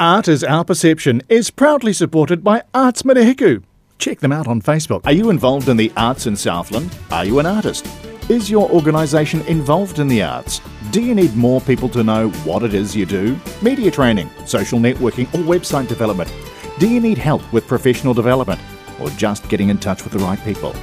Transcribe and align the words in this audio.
Art 0.00 0.28
is 0.28 0.42
Our 0.42 0.64
Perception 0.64 1.20
is 1.28 1.50
proudly 1.50 1.92
supported 1.92 2.42
by 2.42 2.62
Arts 2.72 3.02
Murihiku. 3.02 3.62
Check 3.98 4.20
them 4.20 4.32
out 4.32 4.48
on 4.48 4.62
Facebook. 4.62 5.04
Are 5.04 5.12
you 5.12 5.28
involved 5.28 5.68
in 5.68 5.76
the 5.76 5.92
arts 5.94 6.26
in 6.26 6.36
Southland? 6.36 6.96
Are 7.10 7.26
you 7.26 7.38
an 7.38 7.44
artist? 7.44 7.86
Is 8.30 8.50
your 8.50 8.70
organisation 8.70 9.42
involved 9.42 9.98
in 9.98 10.08
the 10.08 10.22
arts? 10.22 10.62
Do 10.90 11.02
you 11.02 11.14
need 11.14 11.36
more 11.36 11.60
people 11.60 11.90
to 11.90 12.02
know 12.02 12.30
what 12.46 12.62
it 12.62 12.72
is 12.72 12.96
you 12.96 13.04
do? 13.04 13.38
Media 13.60 13.90
training, 13.90 14.30
social 14.46 14.78
networking, 14.78 15.26
or 15.34 15.44
website 15.44 15.86
development? 15.86 16.32
Do 16.78 16.88
you 16.88 16.98
need 16.98 17.18
help 17.18 17.42
with 17.52 17.68
professional 17.68 18.14
development? 18.14 18.62
Or 19.02 19.10
just 19.10 19.50
getting 19.50 19.68
in 19.68 19.76
touch 19.76 20.02
with 20.02 20.14
the 20.14 20.20
right 20.20 20.42
people? 20.44 20.74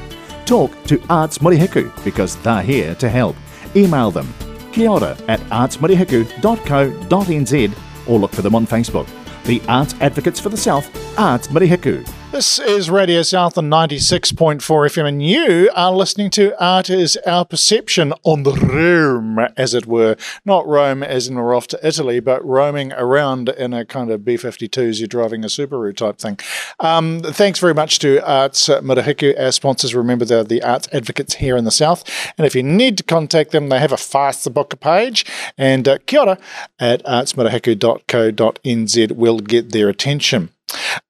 Talk 0.46 0.72
to 0.84 1.02
Arts 1.10 1.40
Murihiku 1.40 2.04
because 2.04 2.36
they're 2.44 2.62
here 2.62 2.94
to 2.94 3.10
help. 3.10 3.36
Email 3.76 4.12
them 4.12 4.32
kia 4.78 4.92
ora 4.92 5.18
at 5.28 5.40
artsmurihiku.co.nz 5.50 7.72
or 8.08 8.20
look 8.20 8.32
for 8.32 8.42
them 8.42 8.56
on 8.56 8.66
Facebook. 8.66 9.08
The 9.44 9.62
Arts 9.68 9.96
Advocates 10.02 10.40
for 10.40 10.50
the 10.50 10.58
South, 10.58 10.90
Arts 11.18 11.48
Murihiku. 11.48 12.06
This 12.30 12.60
is 12.60 12.90
Radio 12.90 13.22
South 13.22 13.58
on 13.58 13.70
96.4 13.70 14.60
FM, 14.60 15.08
and 15.08 15.26
you 15.26 15.72
are 15.74 15.94
listening 15.94 16.30
to 16.32 16.62
Art 16.62 16.90
is 16.90 17.18
Our 17.26 17.46
Perception 17.46 18.14
on 18.24 18.44
the 18.44 18.52
roam, 18.52 19.40
as 19.56 19.74
it 19.74 19.86
were. 19.86 20.18
Not 20.44 20.68
Rome 20.68 21.04
as 21.04 21.30
in 21.30 21.36
we're 21.36 21.56
off 21.56 21.68
to 21.68 21.80
Italy, 21.88 22.20
but 22.20 22.46
roaming 22.46 22.92
around 22.92 23.48
in 23.48 23.74
a 23.74 23.86
kind 23.86 24.12
of 24.12 24.26
B 24.26 24.36
52s, 24.36 25.00
you're 25.00 25.08
driving 25.08 25.46
a 25.46 25.48
Subaru 25.48 25.96
type 25.96 26.18
thing. 26.18 26.38
Um, 26.82 27.22
thanks 27.22 27.60
very 27.60 27.74
much 27.74 27.98
to 28.00 28.20
Arts 28.30 28.68
Murihiku, 28.68 29.40
our 29.40 29.54
sponsors. 29.54 29.96
Remember, 29.96 30.26
they're 30.26 30.44
the 30.44 30.62
arts 30.62 30.90
advocates 30.92 31.36
here 31.36 31.56
in 31.56 31.64
the 31.64 31.72
South. 31.72 32.04
And 32.38 32.46
if 32.46 32.56
you 32.56 32.62
need 32.62 32.98
to 32.98 33.06
contact 33.06 33.52
them, 33.52 33.70
they 33.70 33.80
have 33.80 33.94
a 33.94 33.96
Facebook 33.96 34.78
page. 34.82 35.26
And 35.58 35.88
uh, 35.88 36.00
kia 36.06 36.20
ora 36.20 36.38
at 36.78 37.02
artsmurihiku.co.nz 37.06 39.12
will 39.14 39.40
get 39.40 39.72
their 39.72 39.88
attention. 39.88 40.50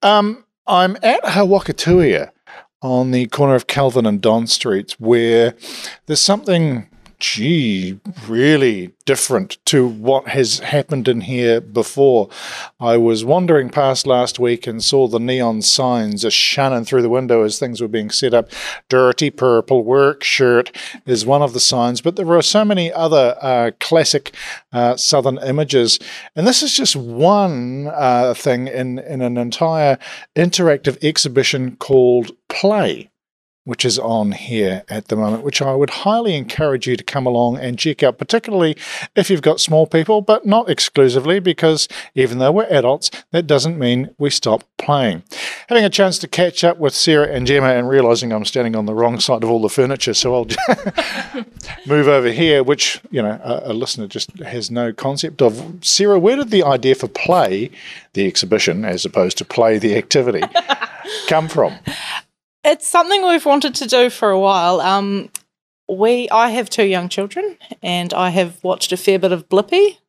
Um, 0.03 0.43
I'm 0.67 0.97
at 1.01 1.29
He 1.29 1.41
Waka 1.41 1.73
Tuia 1.73 2.31
on 2.81 3.11
the 3.11 3.27
corner 3.27 3.55
of 3.55 3.67
Kelvin 3.67 4.05
and 4.05 4.21
Don 4.21 4.47
Streets 4.47 4.99
where 4.99 5.55
there's 6.05 6.21
something, 6.21 6.89
gee, 7.19 7.99
really 8.27 8.93
different 9.05 9.57
to 9.65 9.87
what 9.87 10.27
has 10.27 10.59
happened 10.59 11.07
in 11.07 11.21
here 11.21 11.59
before. 11.59 12.29
I 12.79 12.97
was 12.97 13.25
wandering 13.25 13.69
past 13.69 14.05
last 14.05 14.39
week 14.39 14.67
and 14.67 14.83
saw 14.83 15.07
the 15.07 15.19
neon 15.19 15.61
signs 15.61 16.21
just 16.21 16.37
shining 16.37 16.85
through 16.85 17.01
the 17.01 17.09
window 17.09 17.43
as 17.43 17.57
things 17.57 17.81
were 17.81 17.87
being 17.87 18.09
set 18.09 18.33
up. 18.33 18.49
Dirty 18.89 19.29
purple 19.29 19.83
work 19.83 20.23
shirt 20.23 20.75
is 21.05 21.25
one 21.25 21.41
of 21.41 21.53
the 21.53 21.59
signs, 21.59 22.01
but 22.01 22.15
there 22.15 22.25
were 22.25 22.41
so 22.41 22.63
many 22.63 22.91
other 22.93 23.35
uh, 23.41 23.71
classic 23.79 24.33
uh, 24.71 24.95
southern 24.95 25.39
images. 25.39 25.99
And 26.35 26.45
this 26.45 26.61
is 26.61 26.75
just 26.75 26.95
one 26.95 27.87
uh, 27.87 28.33
thing 28.35 28.67
in, 28.67 28.99
in 28.99 29.21
an 29.21 29.37
entire 29.37 29.97
interactive 30.35 31.03
exhibition 31.03 31.77
called 31.77 32.31
Play 32.47 33.09
which 33.67 33.83
is 33.83 33.99
on 33.99 34.31
here 34.31 34.81
at 34.87 35.09
the 35.09 35.15
moment, 35.17 35.43
which 35.43 35.61
I 35.61 35.73
would 35.73 35.89
highly 35.89 36.35
encourage 36.35 36.87
you 36.87 36.95
to 36.95 37.03
come 37.03 37.25
along 37.25 37.57
and 37.57 37.77
check 37.77 38.01
out, 38.01 38.17
particularly 38.17 38.77
if 39.13 39.29
you've 39.29 39.41
got 39.41 39.59
small 39.59 39.85
people, 39.85 40.21
but 40.21 40.45
not 40.45 40.69
exclusively, 40.69 41.41
because 41.41 41.89
even 42.15 42.37
though 42.37 42.53
we're 42.53 42.63
adults, 42.67 43.11
that 43.31 43.45
doesn't 43.45 43.77
mean 43.77 44.15
we 44.17 44.29
stop 44.29 44.63
playing. 44.77 45.21
Having 45.67 45.83
a 45.83 45.89
chance 45.89 46.17
to 46.19 46.29
catch 46.29 46.63
up 46.63 46.77
with 46.77 46.95
Sarah 46.95 47.27
and 47.27 47.45
Gemma 47.45 47.71
and 47.73 47.89
realizing 47.89 48.31
I'm 48.31 48.45
standing 48.45 48.73
on 48.73 48.85
the 48.85 48.93
wrong 48.93 49.19
side 49.19 49.43
of 49.43 49.51
all 49.51 49.61
the 49.61 49.67
furniture, 49.67 50.13
so 50.13 50.33
I'll 50.33 50.47
move 51.85 52.07
over 52.07 52.29
here, 52.31 52.63
which, 52.63 53.01
you 53.11 53.21
know, 53.21 53.37
a, 53.43 53.71
a 53.71 53.73
listener 53.73 54.07
just 54.07 54.31
has 54.39 54.71
no 54.71 54.93
concept 54.93 55.41
of. 55.41 55.79
Sarah, 55.81 56.17
where 56.17 56.37
did 56.37 56.51
the 56.51 56.63
idea 56.63 56.95
for 56.95 57.09
play, 57.09 57.69
the 58.13 58.27
exhibition, 58.27 58.85
as 58.85 59.03
opposed 59.03 59.37
to 59.39 59.43
play 59.43 59.77
the 59.77 59.97
activity, 59.97 60.43
come 61.27 61.49
from? 61.49 61.73
It's 62.67 62.85
something 62.85 63.25
we've 63.25 63.45
wanted 63.45 63.75
to 63.75 63.87
do 63.87 64.09
for 64.09 64.29
a 64.29 64.37
while. 64.37 64.81
Um, 64.81 65.29
we, 65.87 66.29
I 66.29 66.49
have 66.49 66.69
two 66.69 66.83
young 66.83 67.07
children, 67.07 67.57
and 67.81 68.13
I 68.13 68.29
have 68.31 68.61
watched 68.61 68.91
a 68.91 68.97
fair 68.97 69.17
bit 69.17 69.31
of 69.31 69.47
Blippi 69.47 69.99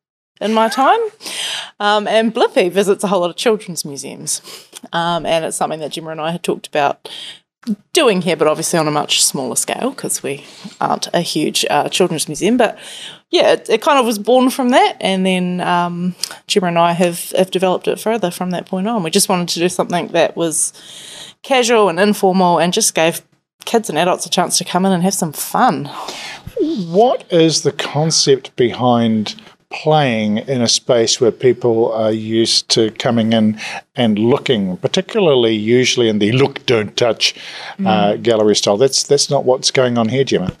in 0.41 0.53
my 0.53 0.67
time. 0.67 0.99
Um, 1.79 2.05
and 2.05 2.35
Blippi 2.35 2.69
visits 2.69 3.01
a 3.01 3.07
whole 3.07 3.21
lot 3.21 3.29
of 3.29 3.37
children's 3.37 3.85
museums, 3.85 4.41
um, 4.91 5.25
and 5.25 5.45
it's 5.45 5.55
something 5.55 5.79
that 5.79 5.93
Gemma 5.93 6.09
and 6.09 6.19
I 6.19 6.31
had 6.31 6.43
talked 6.43 6.67
about 6.67 7.09
doing 7.93 8.21
here, 8.21 8.35
but 8.35 8.47
obviously 8.47 8.79
on 8.79 8.87
a 8.87 8.91
much 8.91 9.23
smaller 9.23 9.55
scale 9.55 9.91
because 9.91 10.23
we 10.23 10.45
aren't 10.79 11.07
a 11.13 11.21
huge 11.21 11.65
uh, 11.69 11.89
children's 11.89 12.27
museum. 12.27 12.57
But 12.57 12.77
yeah, 13.29 13.53
it, 13.53 13.69
it, 13.69 13.81
kind 13.81 13.99
of 13.99 14.05
was 14.05 14.17
born 14.17 14.49
from 14.49 14.69
that, 14.69 14.97
and 15.01 15.25
then 15.25 15.61
um, 15.61 16.15
Gemma 16.47 16.67
and 16.67 16.79
I 16.79 16.93
have 16.93 17.31
have 17.31 17.51
developed 17.51 17.87
it 17.87 17.99
further 17.99 18.31
from 18.31 18.51
that 18.51 18.65
point 18.65 18.87
on. 18.87 19.03
We 19.03 19.11
just 19.11 19.29
wanted 19.29 19.49
to 19.49 19.59
do 19.59 19.69
something 19.69 20.07
that 20.09 20.35
was 20.35 20.73
casual 21.43 21.89
and 21.89 21.99
informal 21.99 22.59
and 22.59 22.73
just 22.73 22.95
gave 22.95 23.21
kids 23.65 23.89
and 23.89 23.97
adults 23.97 24.25
a 24.25 24.29
chance 24.29 24.57
to 24.57 24.65
come 24.65 24.85
in 24.85 24.91
and 24.91 25.03
have 25.03 25.13
some 25.13 25.33
fun. 25.33 25.85
What 26.57 27.31
is 27.31 27.61
the 27.61 27.71
concept 27.71 28.55
behind 28.55 29.35
playing 29.69 30.39
in 30.39 30.61
a 30.61 30.67
space 30.67 31.21
where 31.21 31.31
people 31.31 31.91
are 31.93 32.11
used 32.11 32.69
to 32.69 32.89
coming 32.91 33.33
in 33.33 33.59
and 33.99 34.17
looking, 34.17 34.77
particularly 34.77 35.53
usually 35.53 36.07
in 36.07 36.19
the 36.19 36.31
look, 36.31 36.65
don't 36.65 36.95
touch 36.95 37.35
uh, 37.79 38.13
mm. 38.13 38.23
gallery 38.23 38.55
style. 38.55 38.77
That's 38.77 39.03
that's 39.03 39.29
not 39.29 39.43
what's 39.43 39.71
going 39.71 39.97
on 39.97 40.07
here, 40.07 40.23
Gemma. 40.23 40.53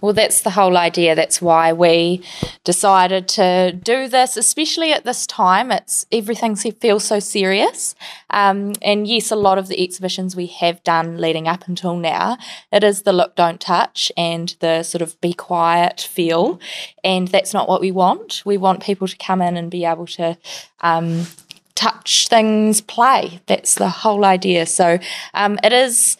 Well, 0.00 0.14
that's 0.14 0.40
the 0.40 0.50
whole 0.50 0.78
idea. 0.78 1.14
That's 1.14 1.42
why 1.42 1.74
we 1.74 2.22
decided 2.64 3.28
to 3.28 3.72
do 3.72 4.08
this, 4.08 4.38
especially 4.38 4.92
at 4.92 5.04
this 5.04 5.26
time. 5.26 5.70
It's 5.70 6.06
everything 6.10 6.56
feels 6.56 7.04
so 7.04 7.20
serious, 7.20 7.94
um, 8.30 8.72
and 8.80 9.06
yes, 9.06 9.30
a 9.30 9.36
lot 9.36 9.58
of 9.58 9.68
the 9.68 9.78
exhibitions 9.78 10.34
we 10.34 10.46
have 10.46 10.82
done 10.82 11.18
leading 11.18 11.46
up 11.46 11.68
until 11.68 11.96
now, 11.96 12.38
it 12.72 12.82
is 12.82 13.02
the 13.02 13.12
look, 13.12 13.36
don't 13.36 13.60
touch, 13.60 14.10
and 14.16 14.56
the 14.60 14.82
sort 14.82 15.02
of 15.02 15.20
be 15.20 15.34
quiet 15.34 16.00
feel, 16.00 16.58
and 17.04 17.28
that's 17.28 17.52
not 17.52 17.68
what 17.68 17.82
we 17.82 17.92
want. 17.92 18.42
We 18.46 18.56
want 18.56 18.82
people 18.82 19.06
to 19.06 19.16
come 19.18 19.42
in 19.42 19.58
and 19.58 19.70
be 19.70 19.84
able 19.84 20.06
to. 20.06 20.38
Um, 20.80 21.26
touch 21.76 22.26
things, 22.26 22.80
play. 22.80 23.40
That's 23.46 23.76
the 23.76 23.88
whole 23.88 24.24
idea. 24.24 24.66
So 24.66 24.98
um, 25.34 25.58
it 25.62 25.72
is 25.72 26.16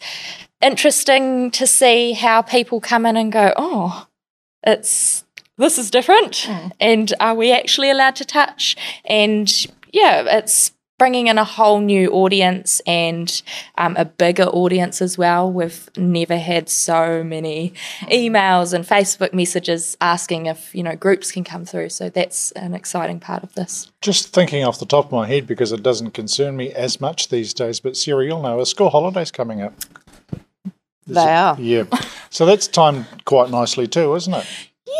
interesting 0.61 1.51
to 1.51 1.67
see 1.67 2.13
how 2.13 2.41
people 2.41 2.79
come 2.79 3.05
in 3.05 3.17
and 3.17 3.31
go, 3.31 3.51
oh, 3.57 4.07
it's 4.63 5.25
this 5.57 5.77
is 5.77 5.89
different, 5.89 6.33
mm. 6.33 6.71
and 6.79 7.13
are 7.19 7.33
we 7.33 7.51
actually 7.51 7.89
allowed 7.89 8.15
to 8.17 8.25
touch? 8.25 8.75
And 9.05 9.51
yeah, 9.91 10.23
it's 10.37 10.71
bringing 10.97 11.27
in 11.27 11.37
a 11.37 11.43
whole 11.43 11.79
new 11.79 12.09
audience 12.09 12.81
and 12.87 13.41
um, 13.77 13.95
a 13.97 14.05
bigger 14.05 14.45
audience 14.45 15.01
as 15.01 15.17
well. 15.17 15.51
We've 15.51 15.89
never 15.95 16.37
had 16.37 16.69
so 16.69 17.23
many 17.23 17.73
emails 18.03 18.73
and 18.73 18.85
Facebook 18.85 19.33
messages 19.33 19.95
asking 20.01 20.47
if 20.47 20.73
you 20.73 20.83
know 20.83 20.95
groups 20.95 21.31
can 21.31 21.43
come 21.43 21.65
through. 21.65 21.89
So 21.89 22.09
that's 22.09 22.51
an 22.53 22.73
exciting 22.73 23.19
part 23.19 23.43
of 23.43 23.53
this. 23.53 23.91
Just 24.01 24.33
thinking 24.33 24.63
off 24.63 24.79
the 24.79 24.85
top 24.85 25.05
of 25.05 25.11
my 25.11 25.27
head 25.27 25.47
because 25.47 25.71
it 25.71 25.83
doesn't 25.83 26.11
concern 26.11 26.55
me 26.55 26.73
as 26.73 26.99
much 26.99 27.29
these 27.29 27.53
days. 27.53 27.79
But 27.79 27.95
Sarah, 27.95 28.25
you'll 28.25 28.41
know, 28.41 28.59
a 28.59 28.65
school 28.65 28.89
holidays 28.89 29.31
coming 29.31 29.61
up. 29.61 29.73
They 31.05 31.21
are. 31.21 31.55
Yeah. 31.59 31.85
So 32.29 32.45
that's 32.45 32.67
timed 32.67 33.05
quite 33.25 33.49
nicely 33.49 33.87
too, 33.87 34.13
isn't 34.15 34.33
it? 34.33 34.45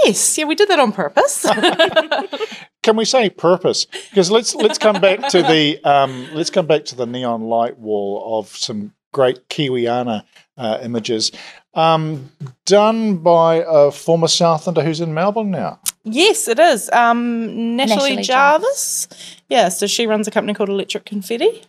Yes. 0.05 0.37
Yeah, 0.37 0.45
we 0.45 0.55
did 0.55 0.69
that 0.69 0.79
on 0.79 0.91
purpose. 0.91 1.45
Can 2.87 2.95
we 2.95 3.03
say 3.03 3.29
purpose? 3.29 3.83
Because 3.83 4.31
let's 4.31 4.55
let's 4.55 4.77
come 4.77 5.01
back 5.01 5.27
to 5.31 5.41
the 5.41 5.77
um, 5.83 6.29
let's 6.33 6.49
come 6.49 6.67
back 6.67 6.85
to 6.85 6.95
the 6.95 7.05
neon 7.05 7.41
light 7.41 7.77
wall 7.77 8.39
of 8.39 8.47
some 8.47 8.93
great 9.11 9.49
Kiwiana 9.49 10.23
uh, 10.57 10.79
images, 10.81 11.33
um, 11.73 12.31
done 12.63 13.17
by 13.17 13.65
a 13.67 13.91
former 13.91 14.27
Southlander 14.27 14.85
who's 14.85 15.01
in 15.01 15.13
Melbourne 15.13 15.51
now. 15.51 15.81
Yes, 16.05 16.47
it 16.47 16.59
is. 16.59 16.89
Um, 16.93 17.75
Natalie, 17.75 18.15
Natalie 18.15 18.23
Jarvis. 18.23 19.09
Yeah, 19.49 19.67
so 19.67 19.85
she 19.85 20.07
runs 20.07 20.25
a 20.29 20.31
company 20.31 20.53
called 20.53 20.69
Electric 20.69 21.03
Confetti. 21.03 21.63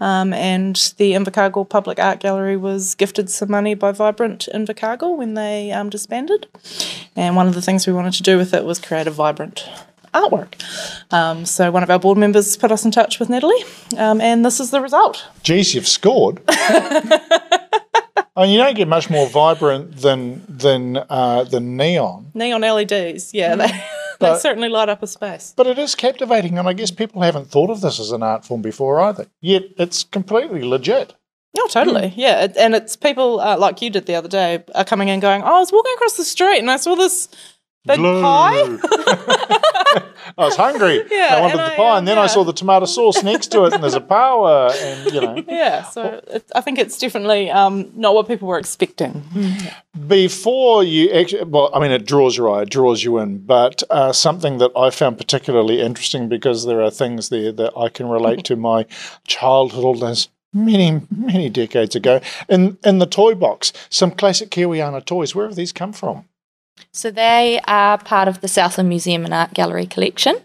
Um, 0.00 0.32
and 0.32 0.74
the 0.96 1.12
Invercargill 1.12 1.68
Public 1.68 2.00
Art 2.00 2.18
Gallery 2.18 2.56
was 2.56 2.96
gifted 2.96 3.30
some 3.30 3.50
money 3.52 3.74
by 3.74 3.92
Vibrant 3.92 4.48
Invercargill 4.52 5.16
when 5.16 5.34
they 5.34 5.70
um, 5.70 5.88
disbanded. 5.88 6.48
And 7.14 7.36
one 7.36 7.46
of 7.46 7.54
the 7.54 7.62
things 7.62 7.86
we 7.86 7.92
wanted 7.92 8.14
to 8.14 8.24
do 8.24 8.36
with 8.36 8.52
it 8.54 8.64
was 8.64 8.80
create 8.80 9.06
a 9.06 9.12
vibrant 9.12 9.68
artwork. 10.14 10.54
Um, 11.12 11.44
so 11.46 11.70
one 11.70 11.82
of 11.82 11.90
our 11.90 11.98
board 11.98 12.18
members 12.18 12.56
put 12.56 12.70
us 12.72 12.84
in 12.84 12.90
touch 12.90 13.18
with 13.18 13.28
Natalie, 13.28 13.64
um, 13.96 14.20
and 14.20 14.44
this 14.44 14.60
is 14.60 14.70
the 14.70 14.80
result. 14.80 15.26
Geez, 15.42 15.74
you've 15.74 15.88
scored. 15.88 16.40
I 16.48 18.42
mean, 18.42 18.50
you 18.50 18.58
don't 18.58 18.76
get 18.76 18.86
much 18.88 19.10
more 19.10 19.26
vibrant 19.28 19.96
than 19.96 20.44
than 20.48 20.96
uh, 20.96 21.44
than 21.44 21.76
neon, 21.76 22.30
Neon 22.34 22.60
LEDs, 22.60 23.34
yeah, 23.34 23.56
they, 23.56 23.66
they 23.66 23.82
But- 24.20 24.40
certainly 24.40 24.68
light 24.68 24.88
up 24.88 25.02
a 25.02 25.06
space. 25.08 25.54
but 25.56 25.66
it 25.66 25.78
is 25.78 25.94
captivating, 25.96 26.58
and 26.58 26.68
I 26.68 26.72
guess 26.72 26.90
people 26.92 27.22
haven't 27.22 27.46
thought 27.48 27.70
of 27.70 27.80
this 27.80 27.98
as 27.98 28.12
an 28.12 28.22
art 28.22 28.44
form 28.44 28.62
before 28.62 29.00
either. 29.00 29.26
Yet 29.40 29.64
it's 29.78 30.04
completely 30.04 30.62
legit. 30.62 31.14
Oh, 31.58 31.66
totally. 31.68 32.12
Yeah. 32.14 32.44
It, 32.44 32.56
and 32.56 32.74
it's 32.76 32.94
people 32.94 33.40
uh, 33.40 33.56
like 33.58 33.82
you 33.82 33.90
did 33.90 34.06
the 34.06 34.14
other 34.14 34.28
day 34.28 34.62
are 34.76 34.84
coming 34.84 35.08
in 35.08 35.18
going, 35.18 35.42
oh, 35.42 35.56
I 35.56 35.58
was 35.58 35.72
walking 35.72 35.92
across 35.96 36.16
the 36.16 36.22
street 36.24 36.58
and 36.58 36.70
I 36.70 36.76
saw 36.76 36.94
this 36.94 37.28
big 37.86 37.96
Glue. 37.98 38.20
pie. 38.22 38.62
I 39.94 40.44
was 40.44 40.56
hungry. 40.56 41.04
Yeah, 41.10 41.36
I 41.36 41.40
wanted 41.40 41.58
the 41.58 41.72
I, 41.72 41.76
pie, 41.76 41.90
um, 41.92 41.98
and 41.98 42.08
then 42.08 42.18
I 42.18 42.26
saw 42.26 42.44
the 42.44 42.52
tomato 42.52 42.84
sauce 42.84 43.22
next 43.22 43.48
to 43.48 43.64
it, 43.64 43.72
and 43.72 43.82
there's 43.82 43.94
a 43.94 44.00
power, 44.00 44.70
and 44.72 45.12
you 45.12 45.20
know. 45.20 45.44
Yeah. 45.48 45.82
So 45.82 46.20
it, 46.28 46.50
I 46.54 46.60
think 46.60 46.78
it's 46.78 46.98
definitely 46.98 47.50
um, 47.50 47.90
not 47.94 48.14
what 48.14 48.28
people 48.28 48.46
were 48.48 48.58
expecting. 48.58 49.24
Before 50.06 50.84
you 50.84 51.10
actually, 51.10 51.44
well, 51.44 51.70
I 51.74 51.80
mean, 51.80 51.90
it 51.90 52.06
draws 52.06 52.36
your 52.36 52.50
eye, 52.50 52.62
it 52.62 52.70
draws 52.70 53.02
you 53.02 53.18
in, 53.18 53.38
but 53.38 53.82
uh, 53.90 54.12
something 54.12 54.58
that 54.58 54.70
I 54.76 54.90
found 54.90 55.18
particularly 55.18 55.80
interesting 55.80 56.28
because 56.28 56.66
there 56.66 56.82
are 56.82 56.90
things 56.90 57.30
there 57.30 57.52
that 57.52 57.72
I 57.76 57.88
can 57.88 58.08
relate 58.08 58.44
to 58.44 58.56
my 58.56 58.86
childhood 59.26 60.02
as 60.02 60.28
many, 60.52 61.02
many 61.10 61.48
decades 61.48 61.96
ago. 61.96 62.20
In 62.48 62.78
in 62.84 62.98
the 62.98 63.06
toy 63.06 63.34
box, 63.34 63.72
some 63.88 64.10
classic 64.10 64.50
Kiwiana 64.50 65.04
toys. 65.04 65.34
Where 65.34 65.46
have 65.46 65.56
these 65.56 65.72
come 65.72 65.92
from? 65.92 66.26
So 66.92 67.10
they 67.10 67.60
are 67.66 67.98
part 67.98 68.28
of 68.28 68.40
the 68.40 68.48
Southland 68.48 68.88
Museum 68.88 69.24
and 69.24 69.34
Art 69.34 69.54
Gallery 69.54 69.86
collection. 69.86 70.36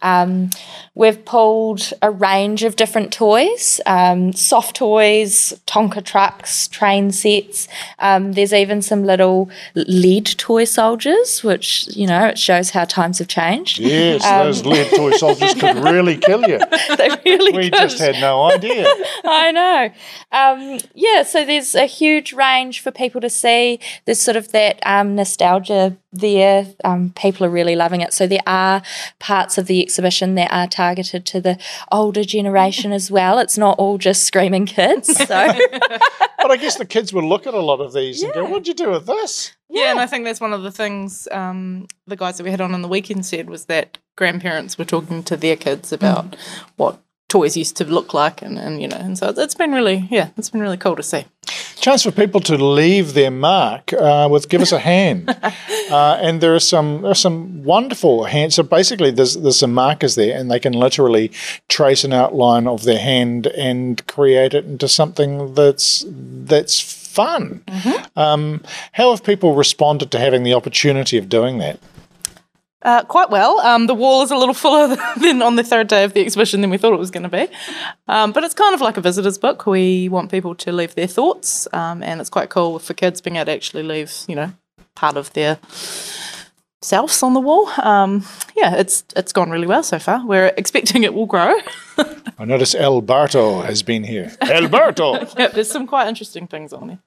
Um, 0.00 0.50
we've 0.94 1.24
pulled 1.24 1.92
a 2.02 2.10
range 2.10 2.62
of 2.62 2.76
different 2.76 3.12
toys, 3.12 3.80
um, 3.86 4.32
soft 4.32 4.76
toys, 4.76 5.52
Tonka 5.66 6.04
trucks, 6.04 6.68
train 6.68 7.10
sets. 7.10 7.66
Um, 7.98 8.32
there's 8.32 8.52
even 8.52 8.80
some 8.82 9.04
little 9.04 9.50
lead 9.74 10.26
toy 10.38 10.64
soldiers, 10.64 11.42
which 11.42 11.88
you 11.96 12.06
know 12.06 12.26
it 12.26 12.38
shows 12.38 12.70
how 12.70 12.84
times 12.84 13.18
have 13.18 13.28
changed. 13.28 13.78
Yes, 13.80 14.24
Um, 14.24 14.46
those 14.46 14.64
lead 14.64 14.90
toy 14.94 15.10
soldiers 15.16 15.54
could 15.54 15.76
really 15.78 16.16
kill 16.16 16.42
you. 16.48 16.58
they 16.96 17.08
really 17.24 17.52
We 17.56 17.70
could. 17.70 17.80
just 17.80 17.98
had 17.98 18.20
no 18.20 18.42
idea. 18.50 18.86
I 19.24 19.50
know. 19.52 19.90
Um, 20.30 20.78
yeah, 20.94 21.22
so 21.22 21.44
there's 21.44 21.74
a 21.74 21.86
huge 21.86 22.32
range 22.32 22.80
for 22.80 22.90
people 22.92 23.20
to 23.20 23.30
see. 23.30 23.80
There's 24.04 24.20
sort 24.20 24.36
of 24.36 24.52
that 24.52 24.78
um, 24.86 25.14
nostalgia 25.16 25.96
there. 26.12 26.66
Um, 26.84 27.12
people 27.14 27.46
are 27.46 27.50
really 27.50 27.76
loving 27.76 28.00
it. 28.00 28.12
So 28.12 28.26
there 28.26 28.40
are 28.46 28.82
parts 29.18 29.58
of 29.58 29.66
the 29.66 29.82
exhibition 29.82 30.34
that 30.36 30.52
are 30.52 30.66
targeted 30.66 31.26
to 31.26 31.40
the 31.40 31.58
older 31.92 32.24
generation 32.24 32.92
as 32.92 33.10
well. 33.10 33.38
It's 33.38 33.58
not 33.58 33.78
all 33.78 33.98
just 33.98 34.24
screaming 34.24 34.66
kids. 34.66 35.14
So 35.16 35.52
But 36.48 36.52
I 36.52 36.56
guess 36.56 36.76
the 36.76 36.86
kids 36.86 37.12
would 37.12 37.24
look 37.24 37.46
at 37.46 37.54
a 37.54 37.60
lot 37.60 37.80
of 37.80 37.92
these 37.92 38.22
and 38.22 38.32
go, 38.32 38.44
"What'd 38.44 38.68
you 38.68 38.74
do 38.74 38.90
with 38.90 39.06
this?" 39.06 39.56
Yeah. 39.68 39.90
and 39.90 40.00
I 40.00 40.06
think 40.06 40.24
that's 40.24 40.40
one 40.40 40.52
of 40.52 40.62
the 40.62 40.70
things 40.70 41.28
um, 41.30 41.88
the 42.06 42.16
guys 42.16 42.38
that 42.38 42.44
we 42.44 42.50
had 42.50 42.60
on 42.60 42.72
on 42.72 42.80
the 42.80 42.88
weekend 42.88 43.26
said 43.26 43.50
was 43.50 43.66
that 43.66 43.98
grandparents 44.16 44.78
were 44.78 44.84
talking 44.84 45.22
to 45.24 45.36
their 45.36 45.56
kids 45.56 45.92
about 45.92 46.36
what 46.76 47.02
toys 47.28 47.56
used 47.56 47.76
to 47.76 47.84
look 47.84 48.14
like, 48.14 48.40
and, 48.40 48.58
and 48.58 48.80
you 48.80 48.88
know, 48.88 48.96
and 48.96 49.18
so 49.18 49.34
it's 49.36 49.54
been 49.54 49.72
really, 49.72 50.08
yeah, 50.10 50.30
it's 50.38 50.48
been 50.50 50.62
really 50.62 50.78
cool 50.78 50.96
to 50.96 51.02
see. 51.02 51.26
Chance 51.80 52.02
for 52.02 52.10
people 52.10 52.40
to 52.40 52.56
leave 52.56 53.14
their 53.14 53.30
mark 53.30 53.92
uh, 53.92 54.28
with 54.30 54.48
give 54.48 54.60
us 54.60 54.72
a 54.72 54.78
hand. 54.78 55.34
Uh, 55.90 56.18
and 56.20 56.42
there 56.42 56.54
are 56.54 56.60
some 56.60 57.00
there 57.00 57.12
are 57.12 57.14
some 57.14 57.64
wonderful 57.64 58.24
hands. 58.24 58.54
So 58.54 58.62
basically 58.62 59.10
there's 59.10 59.34
there's 59.36 59.58
some 59.58 59.72
markers 59.72 60.16
there 60.16 60.38
and 60.38 60.50
they 60.50 60.60
can 60.60 60.74
literally 60.74 61.32
trace 61.68 62.04
an 62.04 62.12
outline 62.12 62.66
of 62.66 62.84
their 62.84 62.98
hand 62.98 63.46
and 63.46 64.06
create 64.06 64.52
it 64.52 64.66
into 64.66 64.86
something 64.86 65.54
that's 65.54 66.04
that's 66.06 66.78
fun. 66.78 67.64
Um, 68.16 68.62
how 68.92 69.12
have 69.12 69.24
people 69.24 69.54
responded 69.54 70.10
to 70.10 70.18
having 70.18 70.42
the 70.42 70.52
opportunity 70.52 71.16
of 71.16 71.30
doing 71.30 71.56
that 71.58 71.80
Uh, 72.82 73.02
quite 73.04 73.28
well. 73.28 73.58
Um, 73.60 73.88
the 73.88 73.94
wall 73.94 74.22
is 74.22 74.30
a 74.30 74.36
little 74.36 74.54
fuller 74.54 74.96
than 75.20 75.42
on 75.42 75.56
the 75.56 75.64
third 75.64 75.88
day 75.88 76.04
of 76.04 76.12
the 76.14 76.20
exhibition 76.20 76.60
than 76.60 76.70
we 76.70 76.78
thought 76.78 76.92
it 76.92 76.98
was 76.98 77.10
going 77.10 77.24
to 77.24 77.28
be. 77.28 77.48
Um, 78.06 78.30
but 78.32 78.44
it's 78.44 78.54
kind 78.54 78.74
of 78.74 78.80
like 78.80 78.96
a 78.96 79.00
visitor's 79.00 79.36
book. 79.36 79.66
We 79.66 80.08
want 80.08 80.30
people 80.30 80.54
to 80.54 80.72
leave 80.72 80.94
their 80.94 81.08
thoughts, 81.08 81.66
um, 81.72 82.02
and 82.02 82.20
it's 82.20 82.30
quite 82.30 82.50
cool 82.50 82.78
for 82.78 82.94
kids 82.94 83.20
being 83.20 83.36
able 83.36 83.46
to 83.46 83.52
actually 83.52 83.82
leave, 83.82 84.12
you 84.28 84.36
know, 84.36 84.52
part 84.94 85.16
of 85.16 85.32
their 85.32 85.58
selves 86.80 87.22
on 87.22 87.34
the 87.34 87.40
wall. 87.40 87.68
Um, 87.82 88.24
yeah, 88.56 88.76
it's 88.76 89.04
it's 89.16 89.32
gone 89.32 89.50
really 89.50 89.66
well 89.66 89.82
so 89.82 89.98
far. 89.98 90.24
We're 90.24 90.52
expecting 90.56 91.04
it 91.04 91.14
will 91.14 91.26
grow. 91.26 91.54
I 92.38 92.44
notice 92.44 92.74
Alberto 92.74 93.62
has 93.62 93.82
been 93.82 94.04
here. 94.04 94.36
Alberto! 94.40 95.26
yeah, 95.38 95.48
there's 95.48 95.70
some 95.70 95.86
quite 95.86 96.08
interesting 96.08 96.46
things 96.46 96.72
on 96.72 96.88
there. 96.88 96.98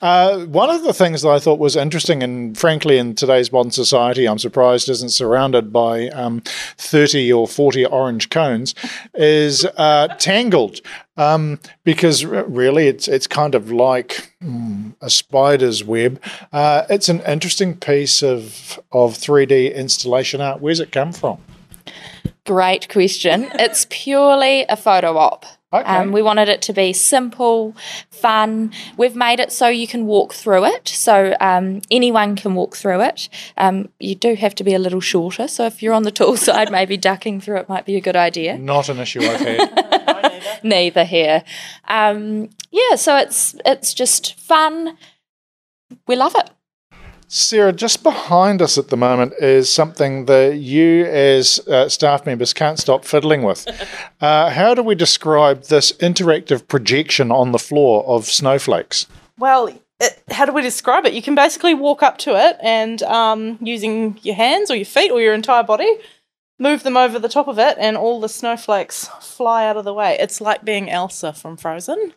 Uh, 0.00 0.46
one 0.46 0.70
of 0.70 0.82
the 0.82 0.92
things 0.92 1.22
that 1.22 1.28
I 1.28 1.38
thought 1.38 1.58
was 1.58 1.76
interesting, 1.76 2.22
and 2.22 2.56
frankly, 2.56 2.98
in 2.98 3.14
today's 3.14 3.52
modern 3.52 3.70
society, 3.70 4.26
I'm 4.26 4.38
surprised 4.38 4.88
isn't 4.88 5.10
surrounded 5.10 5.72
by 5.72 6.08
um, 6.08 6.42
30 6.78 7.32
or 7.32 7.46
40 7.46 7.86
orange 7.86 8.30
cones, 8.30 8.74
is 9.14 9.66
uh, 9.76 10.08
Tangled. 10.18 10.80
Um, 11.16 11.60
because 11.84 12.24
really, 12.24 12.88
it's 12.88 13.06
it's 13.06 13.26
kind 13.26 13.54
of 13.54 13.70
like 13.70 14.34
mm, 14.42 14.94
a 15.02 15.10
spider's 15.10 15.84
web. 15.84 16.18
Uh, 16.50 16.86
it's 16.88 17.10
an 17.10 17.20
interesting 17.20 17.76
piece 17.76 18.22
of 18.22 18.80
of 18.90 19.18
3D 19.18 19.74
installation 19.74 20.40
art. 20.40 20.62
Where's 20.62 20.80
it 20.80 20.92
come 20.92 21.12
from? 21.12 21.38
great 22.50 22.88
question. 22.88 23.48
It's 23.54 23.86
purely 23.90 24.64
a 24.68 24.76
photo 24.76 25.16
op. 25.16 25.46
Okay. 25.72 25.84
Um, 25.84 26.10
we 26.10 26.20
wanted 26.20 26.48
it 26.48 26.62
to 26.62 26.72
be 26.72 26.92
simple, 26.92 27.76
fun. 28.10 28.72
We've 28.96 29.14
made 29.14 29.38
it 29.38 29.52
so 29.52 29.68
you 29.68 29.86
can 29.86 30.06
walk 30.06 30.34
through 30.34 30.64
it, 30.64 30.88
so 30.88 31.36
um, 31.40 31.80
anyone 31.92 32.34
can 32.34 32.54
walk 32.54 32.74
through 32.74 33.02
it. 33.02 33.28
Um, 33.56 33.88
you 34.00 34.16
do 34.16 34.34
have 34.34 34.56
to 34.56 34.64
be 34.64 34.74
a 34.74 34.80
little 34.80 35.00
shorter, 35.00 35.46
so 35.46 35.66
if 35.66 35.80
you're 35.80 35.94
on 35.94 36.02
the 36.02 36.10
tall 36.10 36.36
side, 36.48 36.72
maybe 36.72 36.96
ducking 36.96 37.40
through 37.40 37.58
it 37.58 37.68
might 37.68 37.86
be 37.86 37.94
a 37.94 38.00
good 38.00 38.16
idea. 38.16 38.58
Not 38.58 38.88
an 38.88 38.98
issue 38.98 39.20
I've 39.22 39.40
had. 39.40 40.60
Neither 40.64 41.04
here. 41.04 41.44
Um, 41.86 42.50
yeah, 42.72 42.96
so 42.96 43.16
it's 43.16 43.54
it's 43.64 43.94
just 43.94 44.38
fun. 44.40 44.96
We 46.08 46.16
love 46.16 46.34
it. 46.34 46.50
Sarah, 47.32 47.72
just 47.72 48.02
behind 48.02 48.60
us 48.60 48.76
at 48.76 48.88
the 48.88 48.96
moment 48.96 49.34
is 49.38 49.72
something 49.72 50.24
that 50.24 50.56
you, 50.56 51.04
as 51.04 51.60
uh, 51.68 51.88
staff 51.88 52.26
members, 52.26 52.52
can't 52.52 52.76
stop 52.76 53.04
fiddling 53.04 53.42
with. 53.42 53.66
Uh, 54.20 54.50
how 54.50 54.74
do 54.74 54.82
we 54.82 54.94
describe 54.94 55.62
this 55.64 55.92
interactive 55.92 56.68
projection 56.68 57.32
on 57.32 57.52
the 57.52 57.58
floor 57.58 58.04
of 58.04 58.26
snowflakes? 58.26 59.06
Well, 59.38 59.68
it, 59.98 60.22
how 60.30 60.44
do 60.44 60.52
we 60.52 60.60
describe 60.60 61.06
it? 61.06 61.14
You 61.14 61.22
can 61.22 61.34
basically 61.34 61.72
walk 61.72 62.02
up 62.02 62.18
to 62.18 62.36
it 62.36 62.58
and 62.60 63.02
um, 63.04 63.56
using 63.62 64.18
your 64.20 64.34
hands 64.34 64.70
or 64.70 64.76
your 64.76 64.84
feet 64.84 65.10
or 65.10 65.22
your 65.22 65.32
entire 65.32 65.62
body, 65.62 65.90
move 66.58 66.82
them 66.82 66.98
over 66.98 67.18
the 67.18 67.30
top 67.30 67.48
of 67.48 67.58
it, 67.58 67.78
and 67.80 67.96
all 67.96 68.20
the 68.20 68.28
snowflakes 68.28 69.08
fly 69.22 69.66
out 69.66 69.78
of 69.78 69.84
the 69.86 69.94
way. 69.94 70.18
It's 70.20 70.42
like 70.42 70.66
being 70.66 70.90
Elsa 70.90 71.32
from 71.32 71.56
Frozen. 71.56 72.12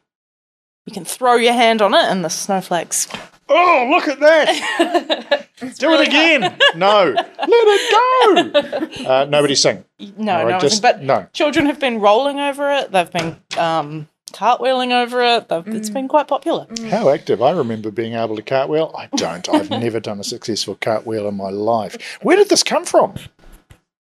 You 0.85 0.93
can 0.93 1.05
throw 1.05 1.35
your 1.35 1.53
hand 1.53 1.81
on 1.81 1.93
it, 1.93 2.03
and 2.03 2.25
the 2.25 2.29
snowflakes. 2.29 3.07
Oh, 3.49 3.87
look 3.91 4.07
at 4.07 4.19
that! 4.19 5.47
Do 5.79 5.93
it 5.93 6.07
again! 6.07 6.57
No, 6.75 7.13
let 7.13 7.27
it 7.39 7.91
go! 7.91 9.03
Uh, 9.09 9.25
nobody 9.25 9.53
sing. 9.55 9.83
No, 10.17 10.37
All 10.39 10.45
right, 10.45 10.51
no, 10.53 10.59
just- 10.59 10.81
but 10.81 11.01
no. 11.01 11.27
children 11.33 11.65
have 11.67 11.79
been 11.79 11.99
rolling 11.99 12.39
over 12.39 12.71
it. 12.71 12.91
They've 12.91 13.11
been 13.11 13.37
um, 13.57 14.07
cartwheeling 14.31 14.91
over 14.91 15.21
it. 15.23 15.49
They've, 15.49 15.67
It's 15.67 15.89
been 15.89 16.07
quite 16.07 16.27
popular. 16.27 16.67
How 16.89 17.09
active. 17.09 17.41
I 17.41 17.51
remember 17.51 17.91
being 17.91 18.13
able 18.13 18.35
to 18.35 18.41
cartwheel. 18.41 18.93
I 18.97 19.07
don't. 19.15 19.47
I've 19.49 19.69
never 19.69 19.99
done 19.99 20.19
a 20.19 20.23
successful 20.23 20.75
cartwheel 20.81 21.27
in 21.27 21.35
my 21.35 21.49
life. 21.49 22.17
Where 22.21 22.37
did 22.37 22.49
this 22.49 22.63
come 22.63 22.85
from? 22.85 23.15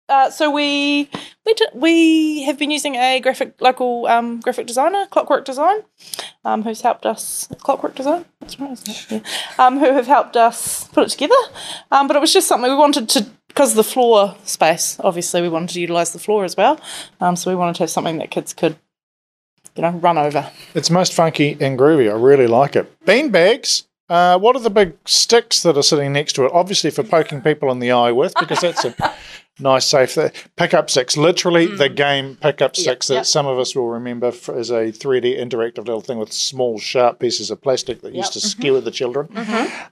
Uh, 0.09 0.29
so 0.29 0.49
we 0.49 1.09
we 1.45 1.55
we 1.73 2.43
have 2.43 2.57
been 2.57 2.71
using 2.71 2.95
a 2.95 3.19
graphic 3.19 3.53
local 3.61 4.07
um, 4.07 4.39
graphic 4.39 4.67
designer, 4.67 5.05
Clockwork 5.11 5.45
Design, 5.45 5.77
um, 6.43 6.63
who's 6.63 6.81
helped 6.81 7.05
us. 7.05 7.47
Clockwork 7.59 7.95
Design, 7.95 8.25
that's 8.39 8.59
right, 8.59 8.71
isn't 8.71 8.89
it? 8.89 9.23
Yeah. 9.57 9.65
Um, 9.65 9.79
who 9.79 9.93
have 9.93 10.07
helped 10.07 10.35
us 10.35 10.87
put 10.87 11.05
it 11.05 11.09
together. 11.09 11.35
Um, 11.91 12.07
but 12.07 12.15
it 12.15 12.19
was 12.19 12.33
just 12.33 12.47
something 12.47 12.69
we 12.69 12.75
wanted 12.75 13.07
to 13.09 13.25
because 13.47 13.75
the 13.75 13.83
floor 13.83 14.35
space. 14.45 14.99
Obviously, 14.99 15.41
we 15.41 15.49
wanted 15.49 15.69
to 15.69 15.81
utilise 15.81 16.11
the 16.11 16.19
floor 16.19 16.43
as 16.43 16.57
well. 16.57 16.79
Um, 17.19 17.35
so 17.35 17.51
we 17.51 17.55
wanted 17.55 17.75
to 17.75 17.83
have 17.83 17.89
something 17.89 18.17
that 18.17 18.31
kids 18.31 18.53
could 18.53 18.77
you 19.75 19.83
know, 19.83 19.91
run 19.91 20.17
over. 20.17 20.49
It's 20.73 20.89
most 20.89 21.13
funky 21.13 21.57
and 21.59 21.77
groovy. 21.77 22.09
I 22.11 22.15
really 22.15 22.47
like 22.47 22.75
it. 22.75 23.05
Bean 23.05 23.29
bags. 23.29 23.87
Uh, 24.09 24.37
what 24.39 24.55
are 24.55 24.59
the 24.61 24.69
big 24.69 24.93
sticks 25.05 25.61
that 25.63 25.77
are 25.77 25.83
sitting 25.83 26.11
next 26.13 26.33
to 26.33 26.45
it? 26.45 26.51
Obviously, 26.53 26.89
for 26.89 27.03
poking 27.03 27.41
people 27.41 27.71
in 27.71 27.79
the 27.79 27.91
eye 27.91 28.11
with, 28.11 28.33
because 28.39 28.59
that's 28.61 28.83
a 28.85 28.95
nice, 29.59 29.85
safe 29.85 30.15
th- 30.15 30.31
pickup 30.55 30.89
sticks. 30.89 31.15
Literally, 31.15 31.67
the 31.67 31.89
game 31.89 32.35
pickup 32.41 32.75
sticks 32.75 33.07
that 33.07 33.13
Mm. 33.13 33.17
yep. 33.17 33.25
some 33.25 33.45
of 33.45 33.59
us 33.59 33.75
will 33.75 33.87
remember 33.89 34.27
as 34.55 34.71
a 34.71 34.91
3D 34.91 35.37
interactive 35.39 35.79
little 35.85 36.01
thing 36.01 36.17
with 36.17 36.31
small, 36.33 36.79
sharp 36.79 37.19
pieces 37.19 37.51
of 37.51 37.61
plastic 37.61 38.01
that 38.01 38.15
used 38.15 38.33
to 38.33 38.39
Mm-hmm. 38.39 38.47
skewer 38.61 38.81
the 38.81 38.89
children. 38.91 39.27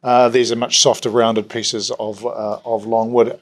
Uh, 0.04 0.30
these 0.30 0.52
are 0.52 0.56
much 0.56 0.80
softer, 0.80 1.10
rounded 1.10 1.48
pieces 1.50 1.92
of 2.00 2.26
uh, 2.26 2.60
of 2.66 2.86
long 2.88 3.12
wood. 3.14 3.38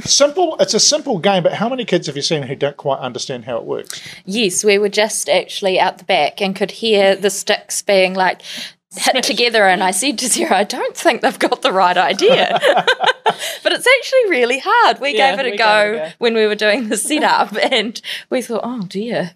Simple. 0.00 0.56
It's 0.60 0.72
a 0.74 0.80
simple 0.80 1.18
game, 1.18 1.42
but 1.42 1.52
how 1.54 1.68
many 1.68 1.84
kids 1.84 2.06
have 2.06 2.16
you 2.16 2.22
seen 2.22 2.44
who 2.44 2.54
don't 2.56 2.76
quite 2.76 3.00
understand 3.00 3.44
how 3.44 3.58
it 3.58 3.64
works? 3.64 4.00
Yes, 4.24 4.64
we 4.64 4.78
were 4.78 4.88
just 4.88 5.28
actually 5.28 5.78
out 5.78 5.98
the 5.98 6.04
back 6.04 6.40
and 6.40 6.56
could 6.56 6.70
hear 6.70 7.14
the 7.16 7.30
sticks 7.30 7.82
being 7.82 8.14
like 8.14 8.40
hit 8.96 9.22
together. 9.22 9.66
And 9.66 9.82
I 9.82 9.90
said 9.92 10.18
to 10.18 10.28
Sarah, 10.28 10.56
I 10.58 10.64
don't 10.64 10.96
think 10.96 11.20
they've 11.20 11.38
got 11.38 11.62
the 11.62 11.72
right 11.72 11.96
idea. 11.96 12.58
but 13.62 13.72
it's 13.72 13.86
actually 13.86 14.30
really 14.30 14.60
hard. 14.64 15.00
We 15.00 15.16
Yeah, 15.16 15.36
gave 15.36 15.46
it 15.46 15.54
a 15.54 15.56
go, 15.56 15.94
go. 15.94 16.08
when 16.18 16.34
we 16.34 16.46
were 16.46 16.54
doing 16.54 16.88
the 16.88 16.96
setup 16.96 17.54
and 17.72 18.00
we 18.30 18.42
thought, 18.42 18.62
oh 18.64 18.82
dear, 18.88 19.32